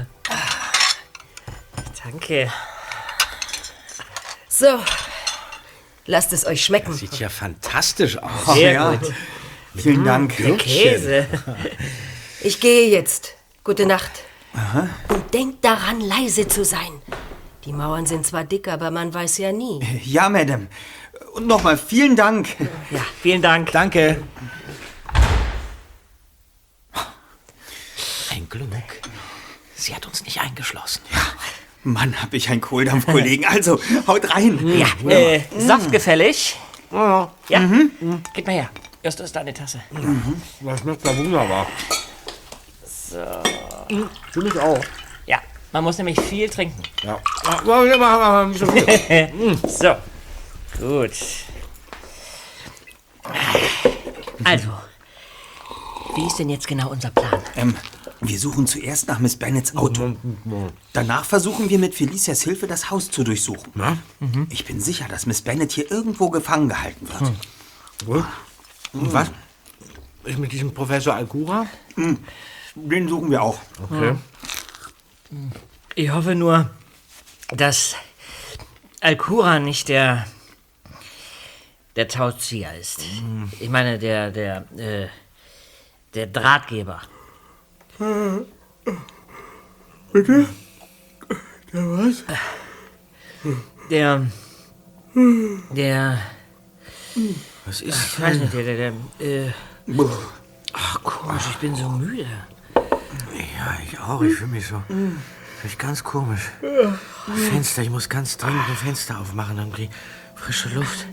[2.03, 2.51] Danke.
[4.49, 4.67] So.
[6.07, 6.95] Lasst es euch schmecken.
[6.95, 8.55] Sieht ja fantastisch aus.
[8.55, 8.95] Sehr ja.
[8.95, 9.13] gut.
[9.77, 10.37] Vielen Dank.
[10.39, 11.27] Der Käse.
[12.41, 13.35] Ich gehe jetzt.
[13.63, 14.11] Gute Nacht.
[15.09, 17.03] Und denkt daran, leise zu sein.
[17.67, 19.81] Die Mauern sind zwar dick, aber man weiß ja nie.
[20.05, 20.69] Ja, Madame.
[21.35, 22.49] Und nochmal vielen Dank.
[22.91, 23.71] Ja, vielen Dank.
[23.73, 24.23] Danke.
[28.31, 28.69] Ein Glück.
[29.75, 31.03] Sie hat uns nicht eingeschlossen.
[31.83, 33.47] Mann, hab ich einen Kohldampf-Kollegen.
[33.47, 34.61] Also, haut rein.
[34.79, 36.57] Ja, äh, Saft gefällig.
[36.93, 37.31] Ja,
[38.35, 38.71] gib mal her.
[39.03, 39.81] Justus, deine Tasse.
[40.61, 41.67] Das schmeckt ja wunderbar.
[42.85, 43.25] So.
[44.31, 44.85] Für mich auch.
[45.27, 45.41] Ja,
[45.73, 46.83] man muss nämlich viel trinken.
[47.03, 47.19] Ja.
[47.65, 49.59] Wollen wir mal ein bisschen viel?
[49.67, 49.95] so,
[50.81, 51.13] gut.
[54.45, 54.69] Also,
[56.17, 57.41] wie ist denn jetzt genau unser Plan?
[57.57, 57.77] Ähm,
[58.23, 60.15] Wir suchen zuerst nach Miss Bennets Auto.
[60.93, 63.73] Danach versuchen wir mit Felicias Hilfe das Haus zu durchsuchen.
[64.51, 67.33] Ich bin sicher, dass Miss Bennet hier irgendwo gefangen gehalten wird.
[68.05, 68.25] Gut.
[68.93, 69.31] Und was
[70.25, 71.67] ist mit diesem Professor Alcura?
[72.75, 73.59] Den suchen wir auch.
[73.91, 74.17] Okay.
[75.95, 76.71] Ich hoffe nur,
[77.51, 77.95] dass
[79.01, 80.27] Alcura nicht der
[81.97, 83.05] der Tauzieher ist.
[83.59, 85.09] Ich meine, der der äh,
[86.15, 87.01] der Drahtgeber.
[90.13, 90.47] Bitte?
[91.73, 92.25] Der was?
[93.91, 94.27] Der
[95.71, 96.19] der
[97.67, 99.53] Was ich weiß nicht, der der, der äh,
[100.73, 102.27] Ach, komisch, ich bin so müde.
[102.75, 104.23] Ja, ich auch.
[104.23, 104.81] Ich fühle mich so.
[104.87, 105.13] Fühl
[105.65, 106.51] mich ganz komisch.
[107.51, 111.07] Fenster, ich muss ganz dringend ein Fenster aufmachen, dann krieg ich frische Luft.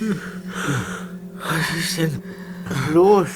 [0.00, 2.22] Was ist denn
[2.94, 3.28] los?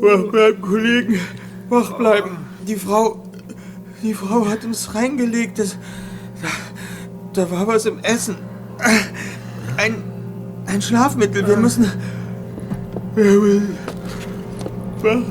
[0.00, 1.20] Wach bleiben, Kollegen.
[1.68, 2.36] Wach bleiben.
[2.66, 3.22] Die Frau.
[4.02, 5.58] Die Frau hat uns reingelegt.
[5.58, 5.78] Das,
[6.42, 6.48] da,
[7.34, 8.36] da war was im Essen.
[9.76, 10.02] Ein.
[10.66, 11.46] Ein Schlafmittel.
[11.46, 11.86] Wir müssen.
[13.14, 13.78] Wir müssen.
[15.02, 15.22] Wach.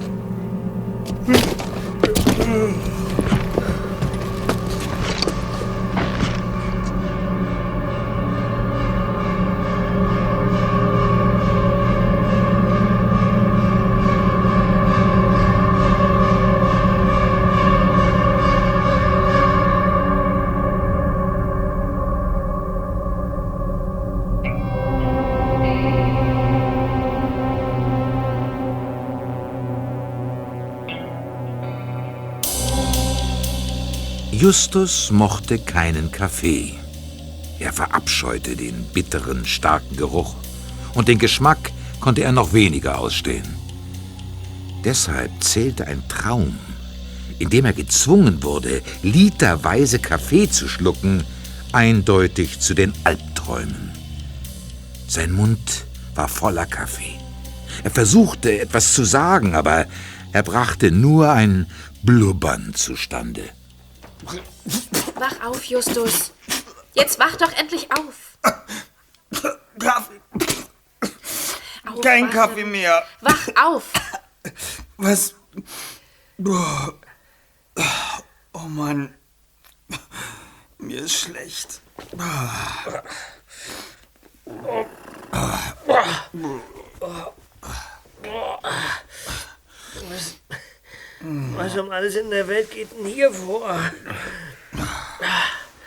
[34.42, 36.74] Justus mochte keinen Kaffee.
[37.60, 40.34] Er verabscheute den bitteren, starken Geruch
[40.96, 43.48] und den Geschmack konnte er noch weniger ausstehen.
[44.84, 46.58] Deshalb zählte ein Traum,
[47.38, 51.24] in dem er gezwungen wurde, literweise Kaffee zu schlucken,
[51.72, 53.92] eindeutig zu den Albträumen.
[55.08, 55.86] Sein Mund
[56.16, 57.20] war voller Kaffee.
[57.84, 59.86] Er versuchte etwas zu sagen, aber
[60.32, 61.68] er brachte nur ein
[62.02, 63.44] Blubbern zustande.
[65.16, 66.32] Wach auf, Justus.
[66.94, 68.38] Jetzt wach doch endlich auf.
[69.80, 70.22] Kaffee.
[71.86, 72.02] Aufwachen.
[72.02, 73.04] Kein Kaffee mehr.
[73.22, 73.92] Wach auf.
[74.98, 75.36] Was?
[78.54, 79.14] Oh Mann.
[80.78, 81.82] Mir ist schlecht.
[90.10, 90.36] Was,
[91.56, 93.78] was um alles in der Welt geht denn hier vor?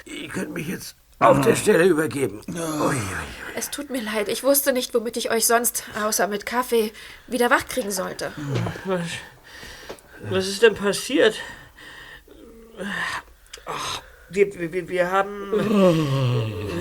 [0.05, 2.41] Ihr könnt mich jetzt auf der Stelle übergeben.
[2.49, 2.97] Ui,
[3.57, 4.28] Es tut mir leid.
[4.28, 6.93] Ich wusste nicht, womit ich euch sonst, außer mit Kaffee,
[7.26, 8.32] wieder wach kriegen sollte.
[8.85, 9.01] Was,
[10.30, 11.37] was ist denn passiert?
[13.66, 15.53] Ach, wir, wir, wir haben.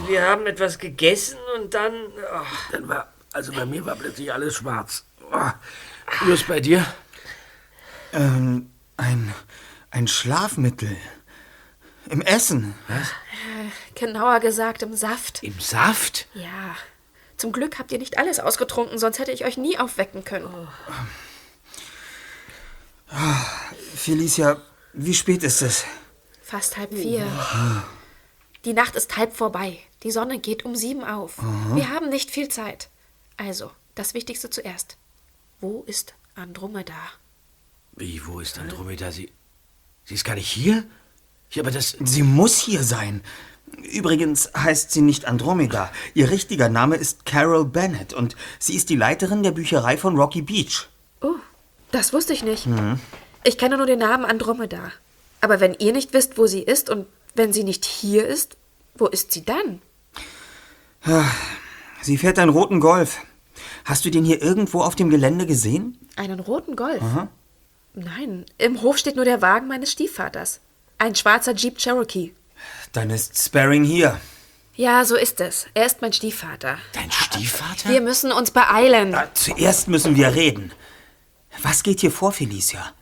[0.08, 1.94] Wir haben etwas gegessen und dann.
[2.32, 2.72] ach.
[2.72, 5.06] Dann war, also bei mir war plötzlich alles schwarz.
[5.32, 5.52] Oh,
[6.28, 6.86] Just bei dir?
[8.14, 9.34] Ähm, ein.
[9.92, 10.96] ein Schlafmittel.
[12.10, 12.76] Im Essen.
[12.88, 13.08] Was?
[13.08, 15.42] Äh, Genauer gesagt, im Saft.
[15.44, 16.28] Im Saft?
[16.34, 16.76] Ja.
[17.38, 20.68] Zum Glück habt ihr nicht alles ausgetrunken, sonst hätte ich euch nie aufwecken können.
[23.96, 24.62] Felicia,
[24.94, 25.86] wie spät ist es?
[26.42, 27.26] Fast halb vier.
[28.66, 29.80] Die Nacht ist halb vorbei.
[30.04, 31.40] Die Sonne geht um sieben auf.
[31.40, 31.76] Aha.
[31.76, 32.90] Wir haben nicht viel Zeit.
[33.38, 34.98] Also, das Wichtigste zuerst.
[35.60, 36.94] Wo ist Andromeda?
[37.96, 39.12] Wie, wo ist Andromeda?
[39.12, 39.32] Sie,
[40.06, 40.84] sie ist gar nicht hier?
[41.52, 41.96] Ja, aber das...
[42.04, 43.22] Sie muss hier sein.
[43.92, 45.92] Übrigens heißt sie nicht Andromeda.
[46.14, 50.42] Ihr richtiger Name ist Carol Bennett und sie ist die Leiterin der Bücherei von Rocky
[50.42, 50.90] Beach.
[51.22, 51.36] Oh,
[51.92, 52.68] das wusste ich nicht.
[52.68, 53.00] Mhm.
[53.44, 54.92] Ich kenne nur den Namen Andromeda.
[55.42, 58.58] Aber wenn ihr nicht wisst, wo sie ist und wenn sie nicht hier ist,
[58.96, 59.82] wo ist sie dann?
[62.02, 63.20] Sie fährt einen roten Golf.
[63.86, 65.98] Hast du den hier irgendwo auf dem Gelände gesehen?
[66.16, 67.02] Einen roten Golf?
[67.02, 67.28] Aha.
[67.94, 70.60] Nein, im Hof steht nur der Wagen meines Stiefvaters.
[70.98, 72.34] Ein schwarzer Jeep Cherokee.
[72.92, 74.20] Dann ist Sparring hier.
[74.76, 75.68] Ja, so ist es.
[75.76, 76.80] Er ist mein Stiefvater.
[76.94, 77.90] Dein Stiefvater?
[77.90, 79.16] Wir müssen uns beeilen.
[79.36, 80.72] Zuerst müssen wir reden.
[81.62, 82.94] Was geht hier vor, Felicia?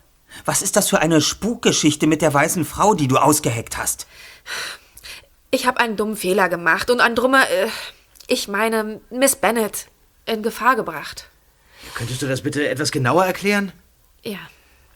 [0.43, 4.07] Was ist das für eine Spukgeschichte mit der weißen Frau, die du ausgeheckt hast?
[5.51, 7.67] Ich habe einen dummen Fehler gemacht und Andromeda, äh,
[8.27, 9.87] ich meine Miss Bennet,
[10.25, 11.27] in Gefahr gebracht.
[11.95, 13.71] Könntest du das bitte etwas genauer erklären?
[14.23, 14.39] Ja,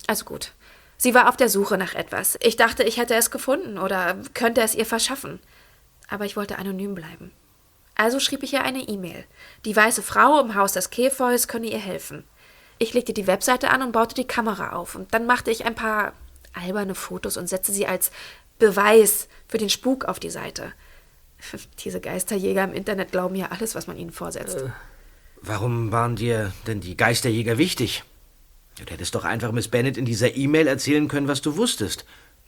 [0.07, 0.53] also gut.
[0.97, 2.37] Sie war auf der Suche nach etwas.
[2.41, 5.39] Ich dachte, ich hätte es gefunden oder könnte es ihr verschaffen.
[6.07, 7.31] Aber ich wollte anonym bleiben.
[7.95, 9.25] Also schrieb ich ihr eine E-Mail.
[9.65, 12.23] Die weiße Frau im Haus des Käfeus könne ihr helfen.
[12.77, 14.95] Ich legte die Webseite an und baute die Kamera auf.
[14.95, 16.13] Und dann machte ich ein paar
[16.53, 18.11] alberne Fotos und setzte sie als
[18.59, 20.73] Beweis für den Spuk auf die Seite.
[21.79, 24.63] Diese Geisterjäger im Internet glauben ja alles, was man ihnen vorsetzt.
[25.41, 28.03] Warum waren dir denn die Geisterjäger wichtig?
[28.77, 32.05] Du hättest doch einfach Miss Bennet in dieser E-Mail erzählen können, was du wusstest.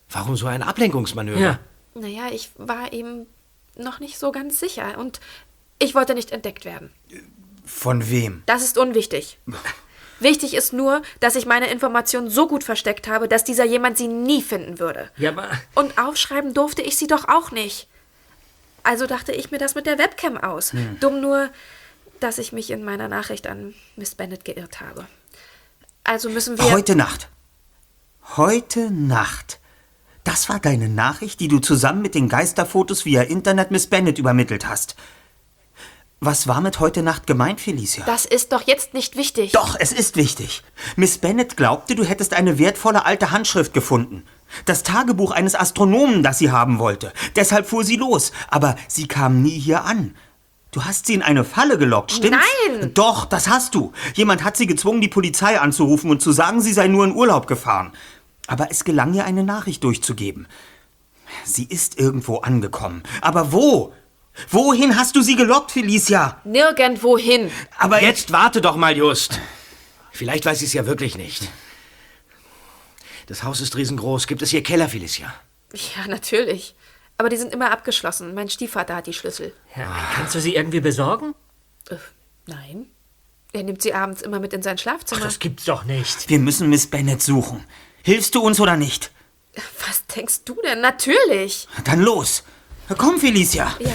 [0.09, 1.59] Warum so ein Ablenkungsmanöver?
[1.95, 3.28] Naja, ich war eben
[3.75, 5.19] noch nicht so ganz sicher und
[5.80, 6.91] ich wollte nicht entdeckt werden.
[7.65, 8.43] Von wem?
[8.45, 9.38] Das ist unwichtig.
[10.19, 14.07] Wichtig ist nur, dass ich meine Informationen so gut versteckt habe, dass dieser jemand sie
[14.07, 15.11] nie finden würde.
[15.17, 15.49] Ja, aber.
[15.75, 17.88] Und aufschreiben durfte ich sie doch auch nicht.
[18.84, 20.73] Also dachte ich mir das mit der Webcam aus.
[20.73, 20.99] Hm.
[20.99, 21.49] Dumm nur,
[22.19, 25.07] dass ich mich in meiner Nachricht an Miss Bennet geirrt habe.
[26.07, 26.71] Also müssen wir.
[26.71, 27.29] Heute Nacht.
[28.37, 29.59] Heute Nacht.
[30.23, 34.67] Das war deine Nachricht, die du zusammen mit den Geisterfotos via Internet Miss Bennet übermittelt
[34.67, 34.95] hast.
[36.21, 38.05] Was war mit heute Nacht gemeint, Felicia?
[38.05, 39.51] Das ist doch jetzt nicht wichtig.
[39.51, 40.63] Doch, es ist wichtig.
[40.95, 44.23] Miss Bennet glaubte, du hättest eine wertvolle alte Handschrift gefunden.
[44.63, 47.11] Das Tagebuch eines Astronomen, das sie haben wollte.
[47.35, 48.31] Deshalb fuhr sie los.
[48.47, 50.15] Aber sie kam nie hier an.
[50.78, 52.38] Du hast sie in eine Falle gelockt, stimmt's?
[52.69, 52.93] Nein!
[52.93, 53.93] Doch, das hast du.
[54.13, 57.47] Jemand hat sie gezwungen, die Polizei anzurufen und zu sagen, sie sei nur in Urlaub
[57.47, 57.93] gefahren.
[58.45, 60.47] Aber es gelang ihr, eine Nachricht durchzugeben.
[61.43, 63.01] Sie ist irgendwo angekommen.
[63.21, 63.91] Aber wo?
[64.51, 66.39] Wohin hast du sie gelockt, Felicia?
[66.43, 67.49] Nirgendwohin.
[67.80, 69.39] Aber jetzt warte doch mal, Just.
[70.11, 71.49] Vielleicht weiß sie es ja wirklich nicht.
[73.25, 74.28] Das Haus ist riesengroß.
[74.28, 75.34] Gibt es hier Keller, Felicia?
[75.73, 76.75] Ja, natürlich.
[77.18, 78.34] Aber die sind immer abgeschlossen.
[78.34, 79.53] Mein Stiefvater hat die Schlüssel.
[79.76, 81.34] Ja, kannst du sie irgendwie besorgen?
[81.89, 81.95] Äh,
[82.45, 82.88] nein.
[83.53, 85.22] Er nimmt sie abends immer mit in sein Schlafzimmer.
[85.22, 86.30] Das gibt's doch nicht.
[86.30, 87.63] Wir müssen Miss Bennet suchen.
[88.03, 89.11] Hilfst du uns oder nicht?
[89.88, 90.82] Was denkst du denn?
[90.82, 91.68] Natürlich.
[91.84, 92.43] Dann los.
[92.97, 93.76] Komm, Felicia.
[93.80, 93.91] Ja.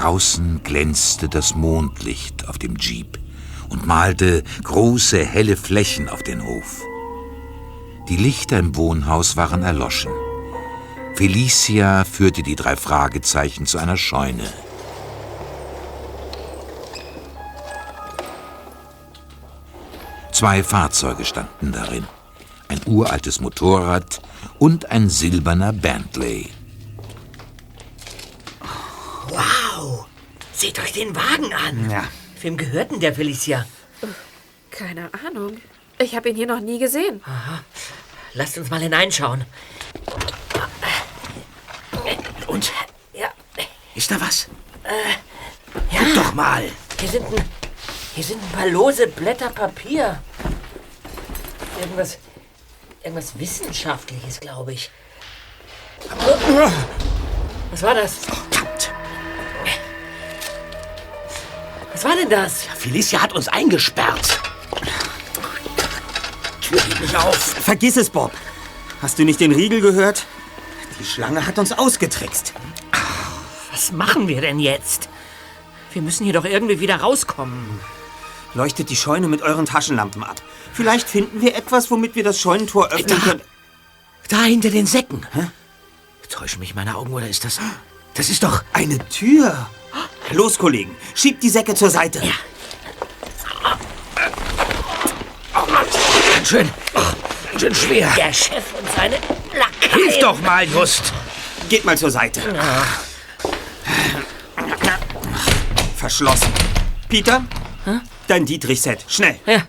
[0.00, 3.18] Draußen glänzte das Mondlicht auf dem Jeep
[3.68, 6.80] und malte große helle Flächen auf den Hof.
[8.08, 10.10] Die Lichter im Wohnhaus waren erloschen.
[11.16, 14.50] Felicia führte die drei Fragezeichen zu einer Scheune.
[20.32, 22.06] Zwei Fahrzeuge standen darin.
[22.68, 24.22] Ein uraltes Motorrad
[24.58, 26.48] und ein silberner Bentley.
[29.28, 29.69] Wow!
[30.60, 31.88] Seht euch den Wagen an.
[31.88, 32.04] Ja.
[32.42, 33.64] Wem gehört denn der Felicia?
[34.70, 35.56] Keine Ahnung.
[35.98, 37.22] Ich habe ihn hier noch nie gesehen.
[37.24, 37.64] Aha.
[38.34, 39.46] Lasst uns mal hineinschauen.
[42.46, 42.72] Und?
[43.14, 43.28] Ja.
[43.94, 44.48] Ist da was?
[44.84, 46.02] Äh, ja.
[46.04, 46.64] Guck doch mal.
[47.00, 47.42] Hier sind ein,
[48.14, 50.22] hier sind ein paar lose Blätter Papier.
[51.80, 52.18] Irgendwas,
[53.02, 54.90] irgendwas Wissenschaftliches, glaube ich.
[57.70, 58.26] Was war das?
[62.00, 62.62] Was war denn das?
[62.62, 64.40] Felicia hat uns eingesperrt.
[66.62, 67.36] Tür geht nicht auf.
[67.36, 68.32] Vergiss es, Bob.
[69.02, 70.24] Hast du nicht den Riegel gehört?
[70.98, 72.54] Die Schlange hat uns ausgetrickst.
[73.70, 75.10] Was machen wir denn jetzt?
[75.92, 77.80] Wir müssen hier doch irgendwie wieder rauskommen.
[78.54, 80.40] Leuchtet die Scheune mit euren Taschenlampen ab.
[80.72, 83.42] Vielleicht finden wir etwas, womit wir das Scheunentor öffnen können.
[84.28, 85.26] Da hinter den Säcken.
[86.30, 87.60] Täuschen mich meine Augen oder ist das.
[88.14, 88.64] Das ist doch.
[88.72, 89.68] Eine Tür.
[90.32, 90.96] Los, Kollegen.
[91.14, 92.20] Schiebt die Säcke zur Seite.
[92.24, 92.32] Ja.
[96.34, 96.70] Ganz schön.
[97.50, 98.12] Ganz schön schwer.
[98.16, 99.16] Der Chef und seine
[99.52, 99.92] Lakaien.
[99.92, 101.12] Hilf doch mal, Just.
[101.68, 102.42] Geht mal zur Seite.
[105.96, 106.52] Verschlossen.
[107.08, 107.44] Peter?
[108.26, 109.04] Dein Dietrich-Set.
[109.08, 109.38] Schnell.
[109.46, 109.66] Ja.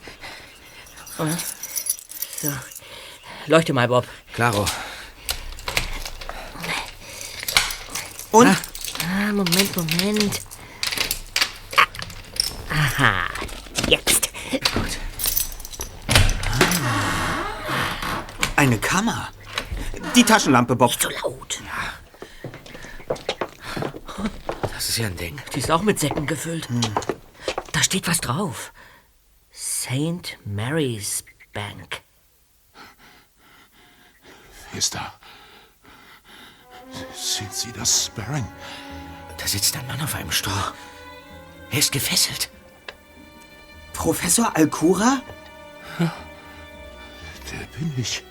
[2.42, 2.50] So.
[3.48, 4.06] Leuchte mal, Bob.
[4.34, 4.66] Klaro.
[8.32, 8.56] Und?
[9.32, 10.42] Ah, Moment, Moment.
[12.70, 13.28] Aha.
[13.88, 14.30] Jetzt.
[14.74, 14.98] Gut.
[18.58, 19.30] Eine Kammer.
[20.18, 20.90] Die Taschenlampe, Bob.
[20.90, 21.62] Nicht so laut.
[24.74, 25.40] Das ist ja ein Ding.
[25.56, 26.68] Die ist auch mit Säcken gefüllt.
[27.72, 28.74] Da steht was drauf.
[29.54, 30.38] St.
[30.44, 31.24] Mary's
[31.54, 32.02] Bank.
[34.74, 35.14] Ist da?
[37.14, 38.46] Sind Sie das, Sparring?
[39.42, 40.54] Da sitzt ein Mann auf einem Stuhl.
[41.72, 42.50] Er ist gefesselt.
[43.94, 45.22] Professor Alcura?
[46.00, 48.24] Der bin ich.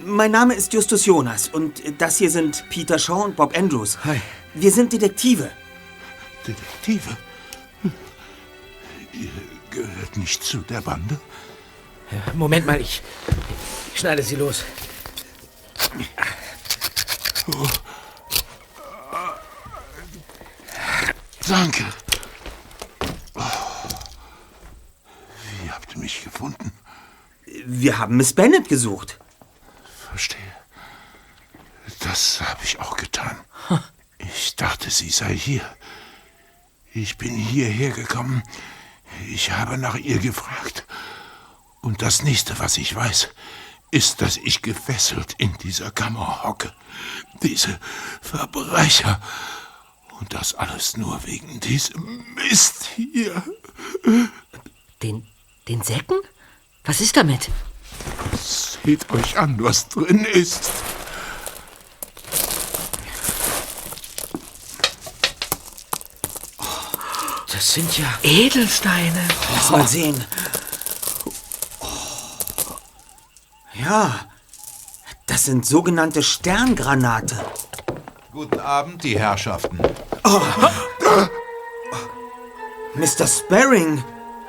[0.00, 3.98] Mein Name ist Justus Jonas und das hier sind Peter Shaw und Bob Andrews.
[4.04, 4.20] Hi.
[4.54, 5.50] Wir sind Detektive.
[6.46, 7.16] Detektive?
[9.12, 9.30] Ihr
[9.70, 11.20] gehört nicht zu der Bande?
[12.34, 13.02] Moment mal, ich,
[13.92, 14.64] ich schneide sie los.
[17.46, 17.66] Oh.
[21.50, 21.84] Danke.
[23.34, 23.42] Oh.
[25.60, 26.70] Wie habt ihr mich gefunden?
[27.66, 29.18] Wir haben Miss Bennet gesucht.
[30.12, 30.38] Verstehe.
[31.98, 33.36] Das habe ich auch getan.
[34.18, 35.68] Ich dachte, sie sei hier.
[36.94, 38.44] Ich bin hierher gekommen.
[39.26, 40.86] Ich habe nach ihr gefragt.
[41.80, 43.28] Und das nächste, was ich weiß,
[43.90, 46.72] ist, dass ich gefesselt in dieser Kammer hocke.
[47.42, 47.80] Diese
[48.22, 49.20] Verbrecher.
[50.20, 53.42] Und das alles nur wegen diesem Mist hier.
[55.02, 55.26] Den,
[55.66, 56.20] den Säcken?
[56.84, 57.48] Was ist damit?
[58.38, 60.70] Seht euch an, was drin ist.
[67.52, 69.26] Das sind ja Edelsteine.
[69.54, 70.24] Lass mal sehen.
[73.74, 74.20] Ja,
[75.26, 77.42] das sind sogenannte Sterngranate.
[78.32, 79.78] Guten Abend, die Herrschaften.
[80.24, 80.42] Oh.
[82.94, 83.26] Mr.
[83.26, 84.02] Sparring.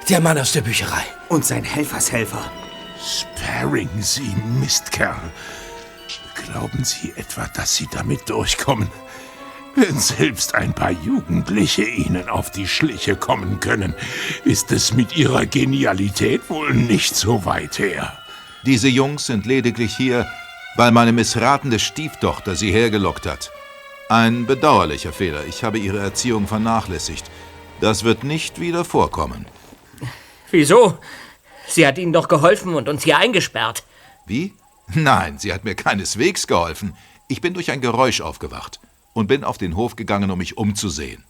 [0.10, 1.04] Der Mann aus der Bücherei.
[1.30, 2.52] Und sein Helfershelfer.
[3.00, 5.16] Sparring, Sie Mistkerl.
[6.36, 8.90] Glauben Sie etwa, dass Sie damit durchkommen?
[9.76, 13.96] Wenn selbst ein paar Jugendliche Ihnen auf die Schliche kommen können,
[14.44, 18.18] ist es mit Ihrer Genialität wohl nicht so weit her.
[18.66, 20.28] Diese Jungs sind lediglich hier,
[20.76, 23.52] weil meine missratende Stieftochter sie hergelockt hat.
[24.12, 25.46] Ein bedauerlicher Fehler.
[25.48, 27.32] Ich habe ihre Erziehung vernachlässigt.
[27.80, 29.46] Das wird nicht wieder vorkommen.
[30.52, 30.98] Wieso?
[31.66, 33.86] Sie hat Ihnen doch geholfen und uns hier eingesperrt.
[34.26, 34.54] Wie?
[34.94, 36.94] Nein, sie hat mir keineswegs geholfen.
[37.30, 38.82] Ich bin durch ein Geräusch aufgewacht
[39.14, 41.24] und bin auf den Hof gegangen, um mich umzusehen.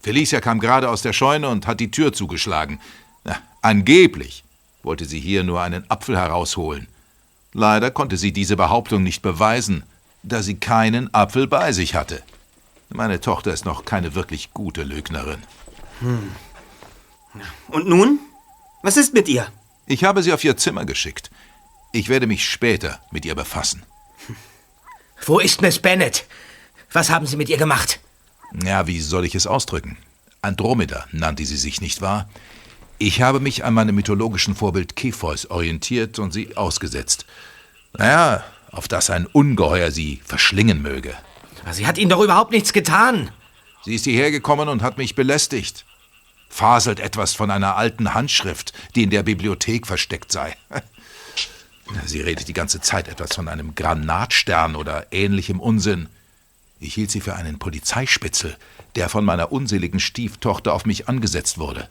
[0.00, 2.80] Felicia kam gerade aus der Scheune und hat die Tür zugeschlagen.
[3.24, 4.44] Na, angeblich
[4.82, 6.88] wollte sie hier nur einen Apfel herausholen.
[7.52, 9.84] Leider konnte sie diese Behauptung nicht beweisen,
[10.24, 12.22] da sie keinen Apfel bei sich hatte.
[12.88, 15.42] Meine Tochter ist noch keine wirklich gute Lügnerin.
[16.00, 16.32] Hm.
[17.68, 18.18] Und nun?
[18.82, 19.46] Was ist mit ihr?
[19.86, 21.30] Ich habe sie auf ihr Zimmer geschickt.
[21.92, 23.82] Ich werde mich später mit ihr befassen.
[25.24, 26.24] Wo ist Miss Bennet?
[26.92, 28.00] Was haben Sie mit ihr gemacht?
[28.64, 29.96] Ja, wie soll ich es ausdrücken?
[30.42, 32.28] Andromeda nannte sie sich, nicht wahr?
[32.98, 37.26] Ich habe mich an meinem mythologischen Vorbild Kepheus orientiert und sie ausgesetzt.
[37.94, 38.44] Naja,
[38.76, 41.14] auf dass ein Ungeheuer sie verschlingen möge.
[41.72, 43.30] Sie hat Ihnen doch überhaupt nichts getan.
[43.84, 45.84] Sie ist hierher gekommen und hat mich belästigt.
[46.48, 50.56] Faselt etwas von einer alten Handschrift, die in der Bibliothek versteckt sei.
[52.06, 56.08] Sie redet die ganze Zeit etwas von einem Granatstern oder ähnlichem Unsinn.
[56.80, 58.56] Ich hielt sie für einen Polizeispitzel,
[58.96, 61.88] der von meiner unseligen Stieftochter auf mich angesetzt wurde.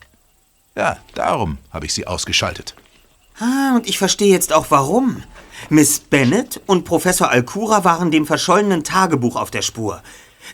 [0.76, 2.76] Ja, darum habe ich sie ausgeschaltet.
[3.40, 5.24] Ah, und ich verstehe jetzt auch warum.
[5.70, 10.02] Miss Bennet und Professor Alcura waren dem verschollenen Tagebuch auf der Spur.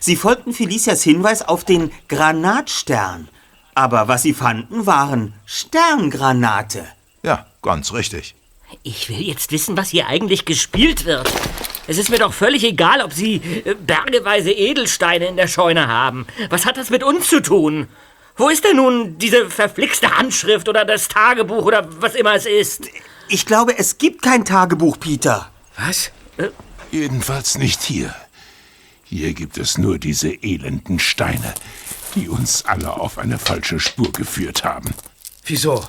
[0.00, 3.28] Sie folgten Felicias Hinweis auf den Granatstern.
[3.74, 6.86] Aber was sie fanden, waren Sterngranate.
[7.22, 8.34] Ja, ganz richtig.
[8.82, 11.30] Ich will jetzt wissen, was hier eigentlich gespielt wird.
[11.86, 16.26] Es ist mir doch völlig egal, ob Sie äh, bergeweise Edelsteine in der Scheune haben.
[16.48, 17.88] Was hat das mit uns zu tun?
[18.36, 22.88] Wo ist denn nun diese verflixte Handschrift oder das Tagebuch oder was immer es ist?
[23.32, 25.48] Ich glaube, es gibt kein Tagebuch, Peter.
[25.78, 26.10] Was?
[26.36, 26.48] Äh?
[26.90, 28.12] Jedenfalls nicht hier.
[29.04, 31.54] Hier gibt es nur diese elenden Steine,
[32.16, 34.92] die uns alle auf eine falsche Spur geführt haben.
[35.44, 35.84] Wieso?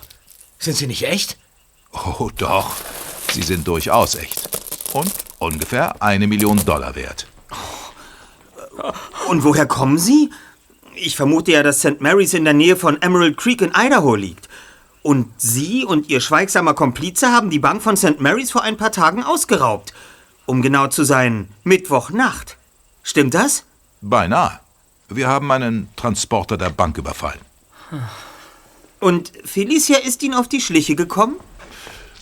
[0.60, 1.40] Sind sie nicht echt?
[1.92, 2.76] Oh, doch.
[3.34, 4.48] Sie sind durchaus echt.
[4.94, 7.26] Und ungefähr eine Million Dollar wert.
[9.30, 10.30] Und woher kommen sie?
[10.94, 12.02] Ich vermute ja, dass St.
[12.02, 14.48] Mary's in der Nähe von Emerald Creek in Idaho liegt.
[15.04, 18.20] Und Sie und Ihr schweigsamer Komplize haben die Bank von St.
[18.20, 19.94] Mary's vor ein paar Tagen ausgeraubt.
[20.46, 22.58] Um genau zu sein, Mittwochnacht.
[23.04, 23.64] Stimmt das?
[24.02, 24.60] Beinahe.
[25.10, 27.42] Wir haben einen Transporter der Bank überfallen.
[29.00, 31.36] Und Felicia ist Ihnen auf die Schliche gekommen?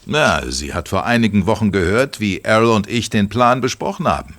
[0.05, 4.38] Na, sie hat vor einigen Wochen gehört, wie Errol und ich den Plan besprochen haben.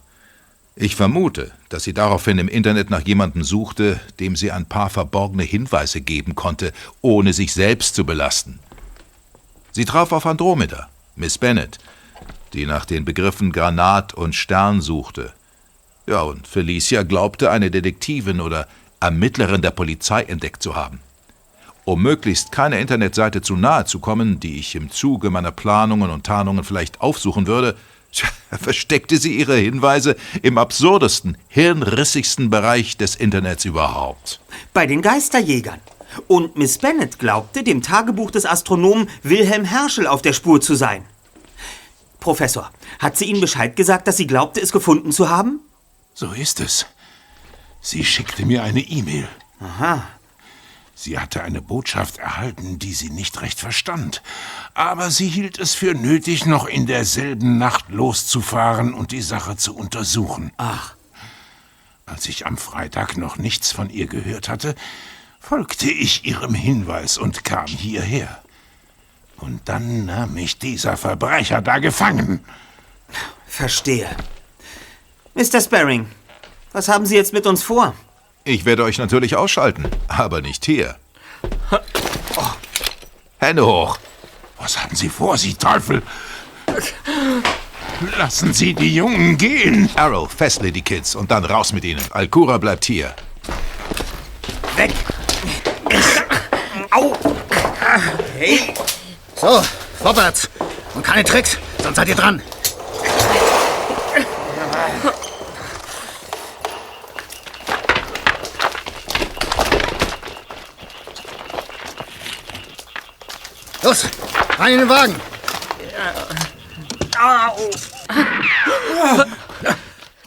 [0.83, 5.43] Ich vermute, dass sie daraufhin im Internet nach jemandem suchte, dem sie ein paar verborgene
[5.43, 6.73] Hinweise geben konnte,
[7.03, 8.61] ohne sich selbst zu belasten.
[9.73, 11.81] Sie traf auf Andromeda, Miss Bennet,
[12.55, 15.35] die nach den Begriffen Granat und Stern suchte.
[16.07, 18.67] Ja, und Felicia glaubte, eine Detektivin oder
[19.01, 21.01] Ermittlerin der Polizei entdeckt zu haben.
[21.85, 26.25] Um möglichst keiner Internetseite zu nahe zu kommen, die ich im Zuge meiner Planungen und
[26.25, 27.77] Tarnungen vielleicht aufsuchen würde,
[28.13, 34.41] Tja, versteckte sie ihre Hinweise im absurdesten, hirnrissigsten Bereich des Internets überhaupt.
[34.73, 35.81] Bei den Geisterjägern.
[36.27, 41.05] Und Miss Bennet glaubte, dem Tagebuch des Astronomen Wilhelm Herschel auf der Spur zu sein.
[42.19, 45.61] Professor, hat sie Ihnen Bescheid gesagt, dass sie glaubte, es gefunden zu haben?
[46.15, 46.87] So ist es.
[47.81, 49.29] Sie schickte mir eine E-Mail.
[49.61, 50.07] Aha.
[51.03, 54.23] Sie hatte eine Botschaft erhalten, die sie nicht recht verstand.
[54.75, 59.75] Aber sie hielt es für nötig, noch in derselben Nacht loszufahren und die Sache zu
[59.75, 60.53] untersuchen.
[60.59, 60.95] Ach.
[62.05, 64.75] Als ich am Freitag noch nichts von ihr gehört hatte,
[65.41, 68.43] folgte ich ihrem Hinweis und kam hierher.
[69.39, 72.45] Und dann nahm mich dieser Verbrecher da gefangen.
[73.47, 74.15] Verstehe.
[75.33, 75.63] Mr.
[75.63, 76.11] Sparring,
[76.73, 77.95] was haben Sie jetzt mit uns vor?
[78.45, 80.97] Ich werde euch natürlich ausschalten, aber nicht hier.
[83.39, 83.99] Hände hoch.
[84.59, 86.03] Was haben Sie vor, Sie Teufel?
[88.19, 89.91] Lassen Sie die Jungen gehen.
[89.97, 92.03] Arrow, festle die Kids und dann raus mit ihnen.
[92.11, 93.15] Alcura bleibt hier.
[94.77, 94.93] Weg!
[96.91, 97.15] Au!
[98.39, 98.75] Hey!
[99.37, 99.63] So,
[100.03, 100.49] vorwärts.
[100.95, 102.43] Und keine Tricks, sonst seid ihr dran.
[113.83, 114.07] Los,
[114.59, 115.15] rein in den Wagen.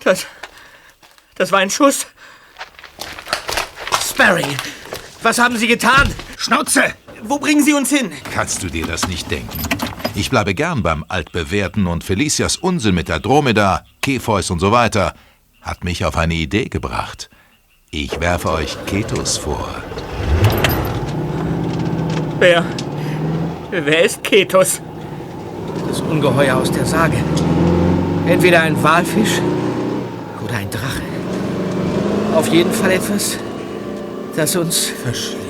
[0.04, 0.26] Das.
[1.36, 2.08] Das war ein Schuss.
[4.08, 4.58] Sparring!
[5.22, 6.14] Was haben Sie getan?
[6.38, 6.94] Schnauze!
[7.24, 8.12] Wo bringen Sie uns hin?
[8.34, 9.60] Kannst du dir das nicht denken?
[10.14, 15.14] Ich bleibe gern beim Altbewährten und Felicias Unsinn mit der Dromeda, Kepheus und so weiter
[15.62, 17.30] hat mich auf eine Idee gebracht.
[17.90, 19.70] Ich werfe euch Ketos vor.
[22.40, 22.66] Wer.
[23.76, 24.82] Wer ist Ketos?
[25.88, 27.18] Das Ungeheuer aus der Sage.
[28.28, 29.42] Entweder ein Walfisch
[30.46, 31.02] oder ein Drache.
[32.36, 33.40] Auf jeden Fall etwas,
[34.36, 35.43] das uns verschlingt.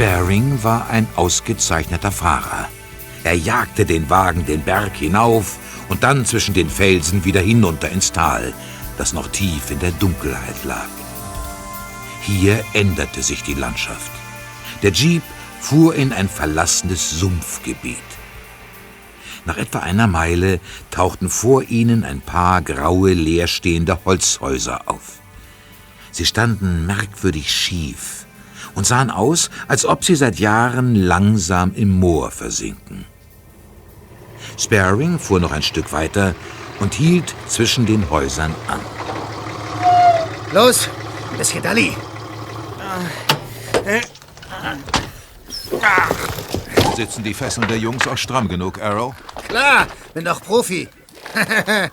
[0.00, 2.70] Sparing war ein ausgezeichneter Fahrer.
[3.22, 5.58] Er jagte den Wagen den Berg hinauf
[5.90, 8.54] und dann zwischen den Felsen wieder hinunter ins Tal,
[8.96, 10.88] das noch tief in der Dunkelheit lag.
[12.22, 14.10] Hier änderte sich die Landschaft.
[14.82, 15.22] Der Jeep
[15.60, 17.98] fuhr in ein verlassenes Sumpfgebiet.
[19.44, 25.18] Nach etwa einer Meile tauchten vor ihnen ein paar graue, leerstehende Holzhäuser auf.
[26.10, 28.24] Sie standen merkwürdig schief
[28.74, 33.04] und sahen aus, als ob sie seit Jahren langsam im Moor versinken.
[34.58, 36.34] Sparring fuhr noch ein Stück weiter
[36.80, 38.80] und hielt zwischen den Häusern an.
[40.52, 40.88] Los,
[41.30, 41.92] ein bisschen Dalli.
[46.96, 49.14] Sitzen die Fesseln der Jungs auch stramm genug, Arrow?
[49.48, 50.88] Klar, bin doch Profi.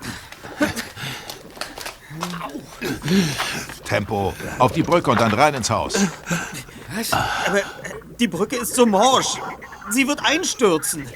[3.88, 5.96] Tempo, auf die Brücke und dann rein ins Haus.
[6.96, 7.14] Was?
[7.14, 7.64] Aber äh,
[8.20, 9.38] die Brücke ist so morsch.
[9.90, 11.08] Sie wird einstürzen.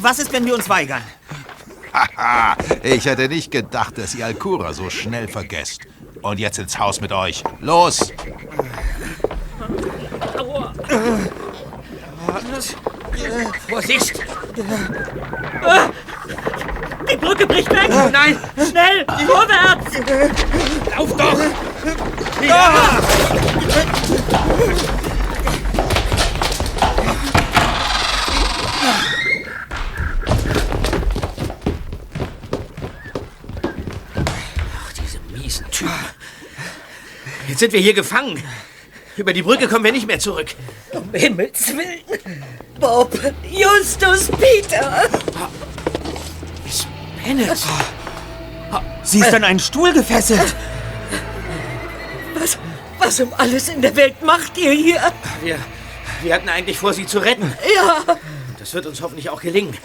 [0.00, 1.02] Was ist, wenn wir uns weigern?
[1.92, 5.86] Haha, ich hätte nicht gedacht, dass ihr Alcura so schnell vergesst.
[6.22, 7.42] Und jetzt ins Haus mit euch.
[7.60, 8.12] Los!
[13.68, 14.20] Vorsicht!
[15.64, 15.90] Ah,
[17.10, 17.88] Die Brücke bricht weg!
[17.88, 18.38] Nein!
[18.56, 19.04] Schnell!
[19.26, 19.96] Vorwärts!
[20.96, 21.38] Lauf doch!
[22.46, 22.98] Ja!
[34.96, 35.92] Diese miesen Typen.
[37.48, 38.42] Jetzt sind wir hier gefangen.
[39.16, 40.48] Über die Brücke kommen wir nicht mehr zurück.
[40.92, 42.44] Um Himmels Willen.
[42.78, 43.18] Bob,
[43.50, 45.04] Justus, Peter.
[47.26, 47.58] Bennet.
[49.02, 50.54] Sie ist an einen Stuhl gefesselt.
[52.38, 52.58] Was,
[52.98, 55.00] was um alles in der Welt macht ihr hier?
[55.42, 55.58] Wir,
[56.22, 57.52] wir hatten eigentlich vor, sie zu retten.
[57.74, 58.16] Ja.
[58.58, 59.76] Das wird uns hoffentlich auch gelingen.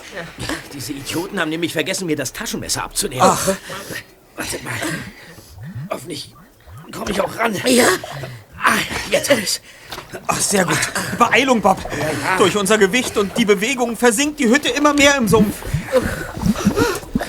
[0.73, 3.23] Diese Idioten haben nämlich vergessen, mir das Taschenmesser abzunehmen.
[3.23, 3.47] Ach.
[4.35, 4.73] Wartet mal.
[5.89, 6.35] Hoffentlich
[6.91, 7.55] komme ich auch ran.
[7.65, 7.87] Ja.
[8.63, 8.73] Ah,
[9.09, 9.61] jetzt hab ich's.
[10.27, 10.79] Ach, sehr gut.
[11.17, 11.77] Beeilung, Bob.
[12.37, 15.55] Durch unser Gewicht und die Bewegung versinkt die Hütte immer mehr im Sumpf.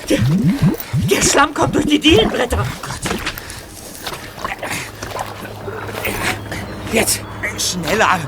[0.09, 2.65] Der Schlamm kommt durch die Dielenbretter.
[6.93, 7.21] Jetzt!
[7.59, 8.21] Schneller!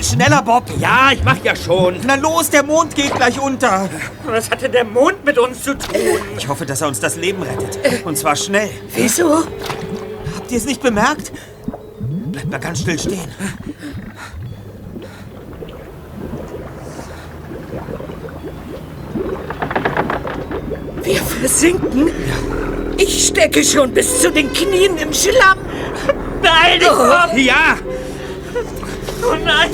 [0.00, 0.64] Schneller, Bob!
[0.78, 1.96] Ja, ich mach ja schon.
[2.06, 3.88] Na los, der Mond geht gleich unter.
[4.24, 5.96] Was hatte der Mond mit uns zu tun?
[6.36, 8.04] Ich hoffe, dass er uns das Leben rettet.
[8.04, 8.70] Und zwar schnell.
[8.94, 9.44] Wieso?
[10.36, 11.32] Habt ihr es nicht bemerkt?
[12.30, 13.28] Bleibt mal ganz still stehen.
[21.02, 22.10] Wir versinken?
[22.98, 25.58] Ich stecke schon bis zu den Knien im Schlamm.
[26.42, 27.36] Beeil dich, Bob!
[27.36, 27.76] Ja!
[29.22, 29.70] Oh nein!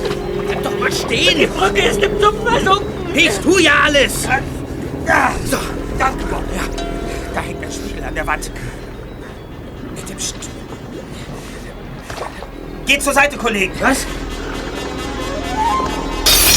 [0.47, 1.39] Bleib doch mal stehen!
[1.39, 2.87] Die Brücke ist im Sumpf versunken!
[3.15, 4.23] Ich tu ja alles!
[4.23, 5.57] So,
[5.99, 6.45] danke, Bob.
[6.55, 6.85] Ja,
[7.35, 8.51] da hängt ein Spiegel an der Wand.
[9.95, 10.37] Mit dem St
[12.85, 13.73] Geht zur Seite, Kollegen.
[13.81, 14.05] Was?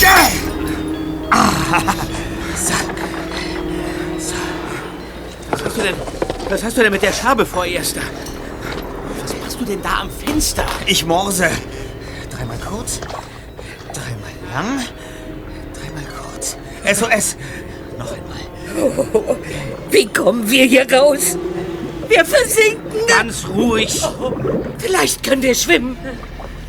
[0.01, 0.29] Ja!
[1.29, 1.81] Ah,
[2.55, 2.73] so.
[5.65, 5.95] Was hast du denn,
[6.47, 8.01] was hast du denn mit der Schabe vor, Erster?
[9.19, 10.63] Was machst du denn da am Fenster?
[10.85, 11.49] Ich morse.
[12.29, 12.99] Dreimal kurz,
[13.91, 14.85] dreimal lang,
[15.73, 16.55] dreimal kurz.
[16.85, 17.35] SOS.
[17.97, 19.15] Noch einmal.
[19.27, 19.35] Oh,
[19.91, 21.35] wie kommen wir hier raus?
[22.09, 23.07] Wir versinken.
[23.07, 23.99] Ganz ruhig.
[24.77, 25.97] Vielleicht können wir schwimmen.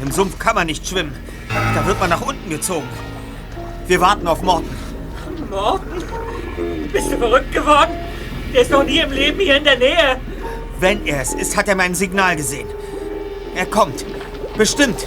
[0.03, 1.14] Im Sumpf kann man nicht schwimmen.
[1.74, 2.88] Da wird man nach unten gezogen.
[3.88, 4.74] Wir warten auf Morten.
[5.51, 6.03] Morten?
[6.90, 8.05] Bist du verrückt geworden?
[8.57, 10.18] Der ist noch nie im Leben hier in der Nähe.
[10.80, 12.66] Wenn er es ist, hat er mein Signal gesehen.
[13.54, 14.07] Er kommt.
[14.57, 15.07] Bestimmt.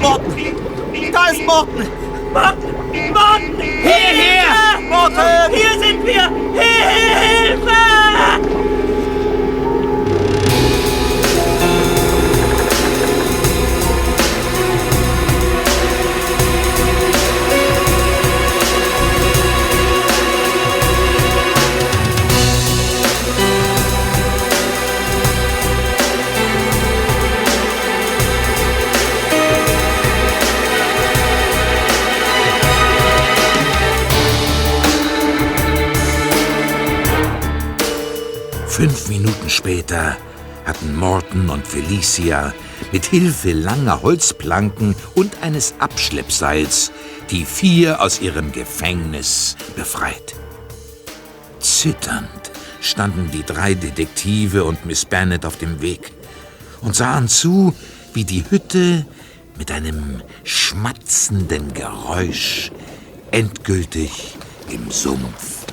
[0.00, 1.12] Morten!
[1.12, 1.88] Da ist Morten!
[2.32, 3.12] Morten!
[3.12, 3.60] Morten!
[3.60, 4.80] Hierher!
[4.88, 5.54] Morten!
[5.54, 6.28] Hier sind wir!
[6.60, 7.73] Hilfe!
[38.74, 40.16] Fünf Minuten später
[40.64, 42.52] hatten Morton und Felicia
[42.90, 46.90] mit Hilfe langer Holzplanken und eines Abschleppseils
[47.30, 50.34] die vier aus ihrem Gefängnis befreit.
[51.60, 52.50] Zitternd
[52.80, 56.10] standen die drei Detektive und Miss Bennet auf dem Weg
[56.80, 57.76] und sahen zu,
[58.12, 59.06] wie die Hütte
[59.56, 62.72] mit einem schmatzenden Geräusch
[63.30, 64.34] endgültig
[64.68, 65.64] im Sumpf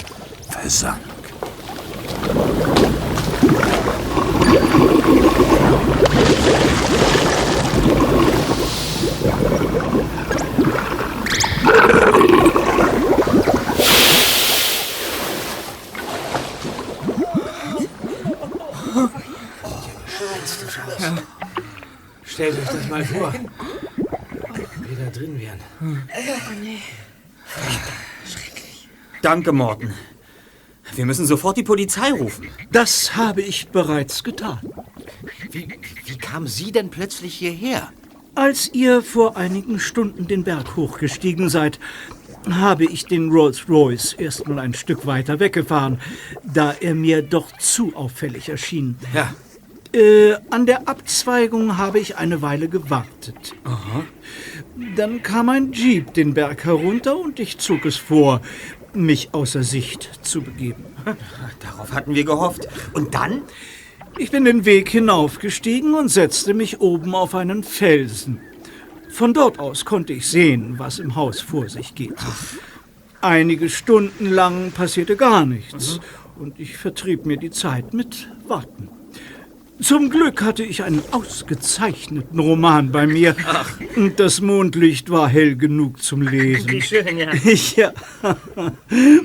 [0.51, 1.01] versank.
[22.25, 23.33] Stellt euch das mal vor.
[23.33, 25.59] Wir da drin wären.
[25.81, 26.79] Oh nee.
[29.21, 29.93] Danke, Morten.
[30.95, 32.49] Wir müssen sofort die Polizei rufen.
[32.71, 34.59] Das habe ich bereits getan.
[35.51, 35.67] Wie,
[36.05, 37.91] wie kam sie denn plötzlich hierher?
[38.35, 41.79] Als ihr vor einigen Stunden den Berg hochgestiegen seid,
[42.49, 45.99] habe ich den Rolls-Royce erst mal ein Stück weiter weggefahren,
[46.43, 48.97] da er mir doch zu auffällig erschien.
[49.13, 49.33] Ja.
[49.93, 53.53] Äh, an der Abzweigung habe ich eine Weile gewartet.
[53.65, 54.05] Aha.
[54.95, 58.41] Dann kam ein Jeep den Berg herunter und ich zog es vor,
[58.93, 60.85] mich außer Sicht zu begeben.
[61.59, 62.67] Darauf hatten wir gehofft.
[62.93, 63.41] Und dann?
[64.21, 68.39] Ich bin den Weg hinaufgestiegen und setzte mich oben auf einen Felsen.
[69.09, 72.13] Von dort aus konnte ich sehen, was im Haus vor sich geht.
[73.21, 75.99] Einige Stunden lang passierte gar nichts
[76.37, 78.89] und ich vertrieb mir die Zeit mit Warten.
[79.81, 83.35] Zum Glück hatte ich einen ausgezeichneten Roman bei mir.
[83.95, 86.69] Und das Mondlicht war hell genug zum Lesen.
[86.69, 87.31] Wie schön, ja.
[87.75, 87.93] Ja.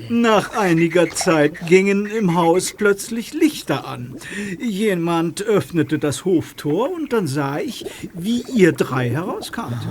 [0.09, 4.17] Nach einiger Zeit gingen im Haus plötzlich Lichter an.
[4.59, 7.85] Jemand öffnete das Hoftor und dann sah ich,
[8.15, 9.87] wie ihr drei herauskamt.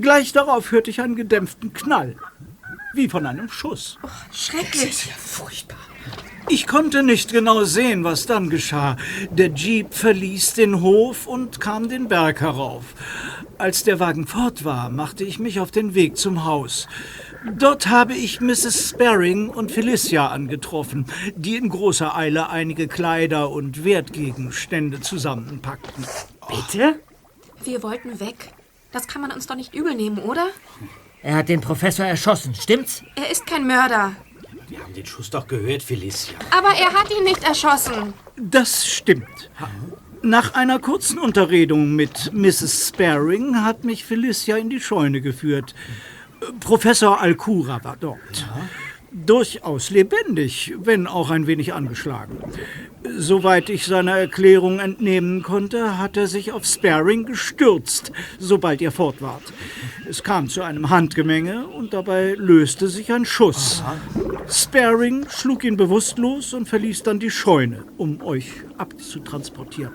[0.00, 2.16] Gleich darauf hörte ich einen gedämpften Knall.
[2.94, 3.98] Wie von einem Schuss.
[4.32, 5.08] Schrecklich.
[5.16, 5.78] Furchtbar.
[6.48, 8.96] Ich konnte nicht genau sehen, was dann geschah.
[9.30, 12.84] Der Jeep verließ den Hof und kam den Berg herauf.
[13.56, 16.86] Als der Wagen fort war, machte ich mich auf den Weg zum Haus.
[17.56, 18.90] Dort habe ich Mrs.
[18.90, 26.06] Sparring und Felicia angetroffen, die in großer Eile einige Kleider und Wertgegenstände zusammenpackten.
[26.48, 27.00] Bitte?
[27.64, 28.52] Wir wollten weg.
[28.92, 30.46] Das kann man uns doch nicht übel nehmen, oder?
[31.22, 33.02] Er hat den Professor erschossen, stimmt's?
[33.16, 34.12] Er ist kein Mörder.
[34.74, 36.34] Wir haben den Schuss doch gehört, Felicia.
[36.50, 38.12] Aber er hat ihn nicht erschossen.
[38.34, 39.48] Das stimmt.
[40.20, 42.88] Nach einer kurzen Unterredung mit Mrs.
[42.88, 45.76] Sparing hat mich Felicia in die Scheune geführt.
[46.58, 48.48] Professor Alcura war dort.
[49.14, 52.38] Durchaus lebendig, wenn auch ein wenig angeschlagen.
[53.16, 58.10] Soweit ich seiner Erklärung entnehmen konnte, hat er sich auf Sparing gestürzt,
[58.40, 59.52] sobald ihr fort wart.
[60.08, 63.84] Es kam zu einem Handgemenge und dabei löste sich ein Schuss.
[64.50, 68.48] Sparing schlug ihn bewusstlos und verließ dann die Scheune, um euch
[68.78, 69.92] abzutransportieren.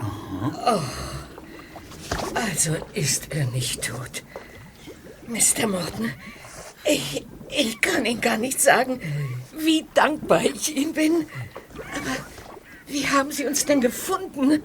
[2.35, 4.23] Also ist er nicht tot.
[5.27, 5.67] Mr.
[5.67, 6.09] Morton,
[6.85, 7.25] ich,
[7.57, 8.99] ich kann Ihnen gar nicht sagen,
[9.57, 11.25] wie dankbar ich Ihnen bin.
[11.75, 12.15] Aber
[12.87, 14.63] wie haben Sie uns denn gefunden?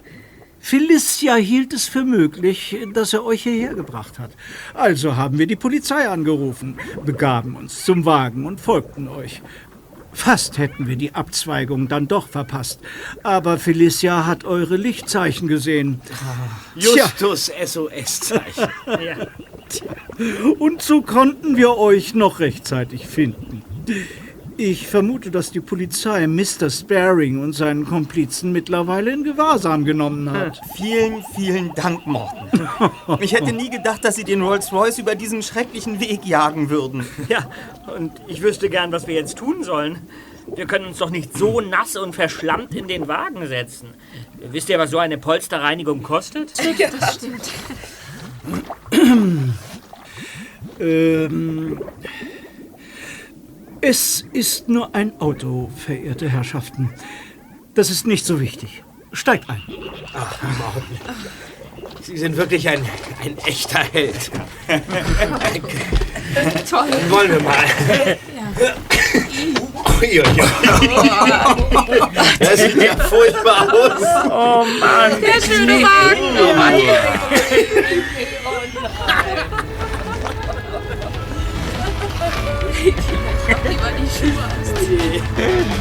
[0.59, 4.31] Felicia hielt es für möglich, dass er euch hierher gebracht hat.
[4.73, 9.43] Also haben wir die Polizei angerufen, begaben uns zum Wagen und folgten euch.
[10.11, 12.79] Fast hätten wir die Abzweigung dann doch verpasst.
[13.21, 16.01] Aber Felicia hat eure Lichtzeichen gesehen.
[16.75, 18.69] Justus SOS-Zeichen.
[18.87, 19.27] ja.
[20.59, 23.63] Und so konnten wir euch noch rechtzeitig finden.
[24.57, 26.69] Ich vermute, dass die Polizei Mr.
[26.69, 30.61] Sparing und seinen Komplizen mittlerweile in Gewahrsam genommen hat.
[30.77, 32.69] Vielen, vielen Dank, Morten.
[33.19, 37.05] Ich hätte nie gedacht, dass Sie den Rolls-Royce über diesen schrecklichen Weg jagen würden.
[37.27, 37.49] Ja,
[37.97, 39.97] und ich wüsste gern, was wir jetzt tun sollen.
[40.55, 43.89] Wir können uns doch nicht so nass und verschlammt in den Wagen setzen.
[44.39, 46.53] Wisst ihr, was so eine Polsterreinigung kostet?
[46.77, 47.51] Ja, das stimmt.
[50.79, 51.79] Ähm,
[53.81, 56.93] es ist nur ein Auto, verehrte Herrschaften.
[57.73, 58.83] Das ist nicht so wichtig.
[59.11, 59.61] Steigt ein.
[60.13, 60.99] Ach, Morten.
[62.05, 62.85] Sie sind wirklich ein,
[63.23, 64.29] ein echter Held.
[66.69, 66.87] Toll.
[67.09, 67.65] Wollen wir mal.
[69.99, 70.23] Ui.
[72.39, 74.03] Das sieht ja furchtbar aus.
[74.29, 75.19] Oh Mann.
[75.19, 76.37] Der schöne Wagen.
[76.39, 76.75] Oh Mann.
[83.63, 84.45] Lieber die Schuhe.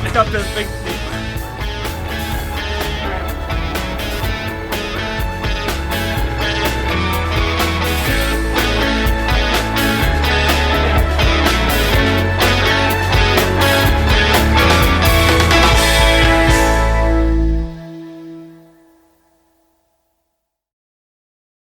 [0.06, 1.03] Ich glaube, das bringt nichts.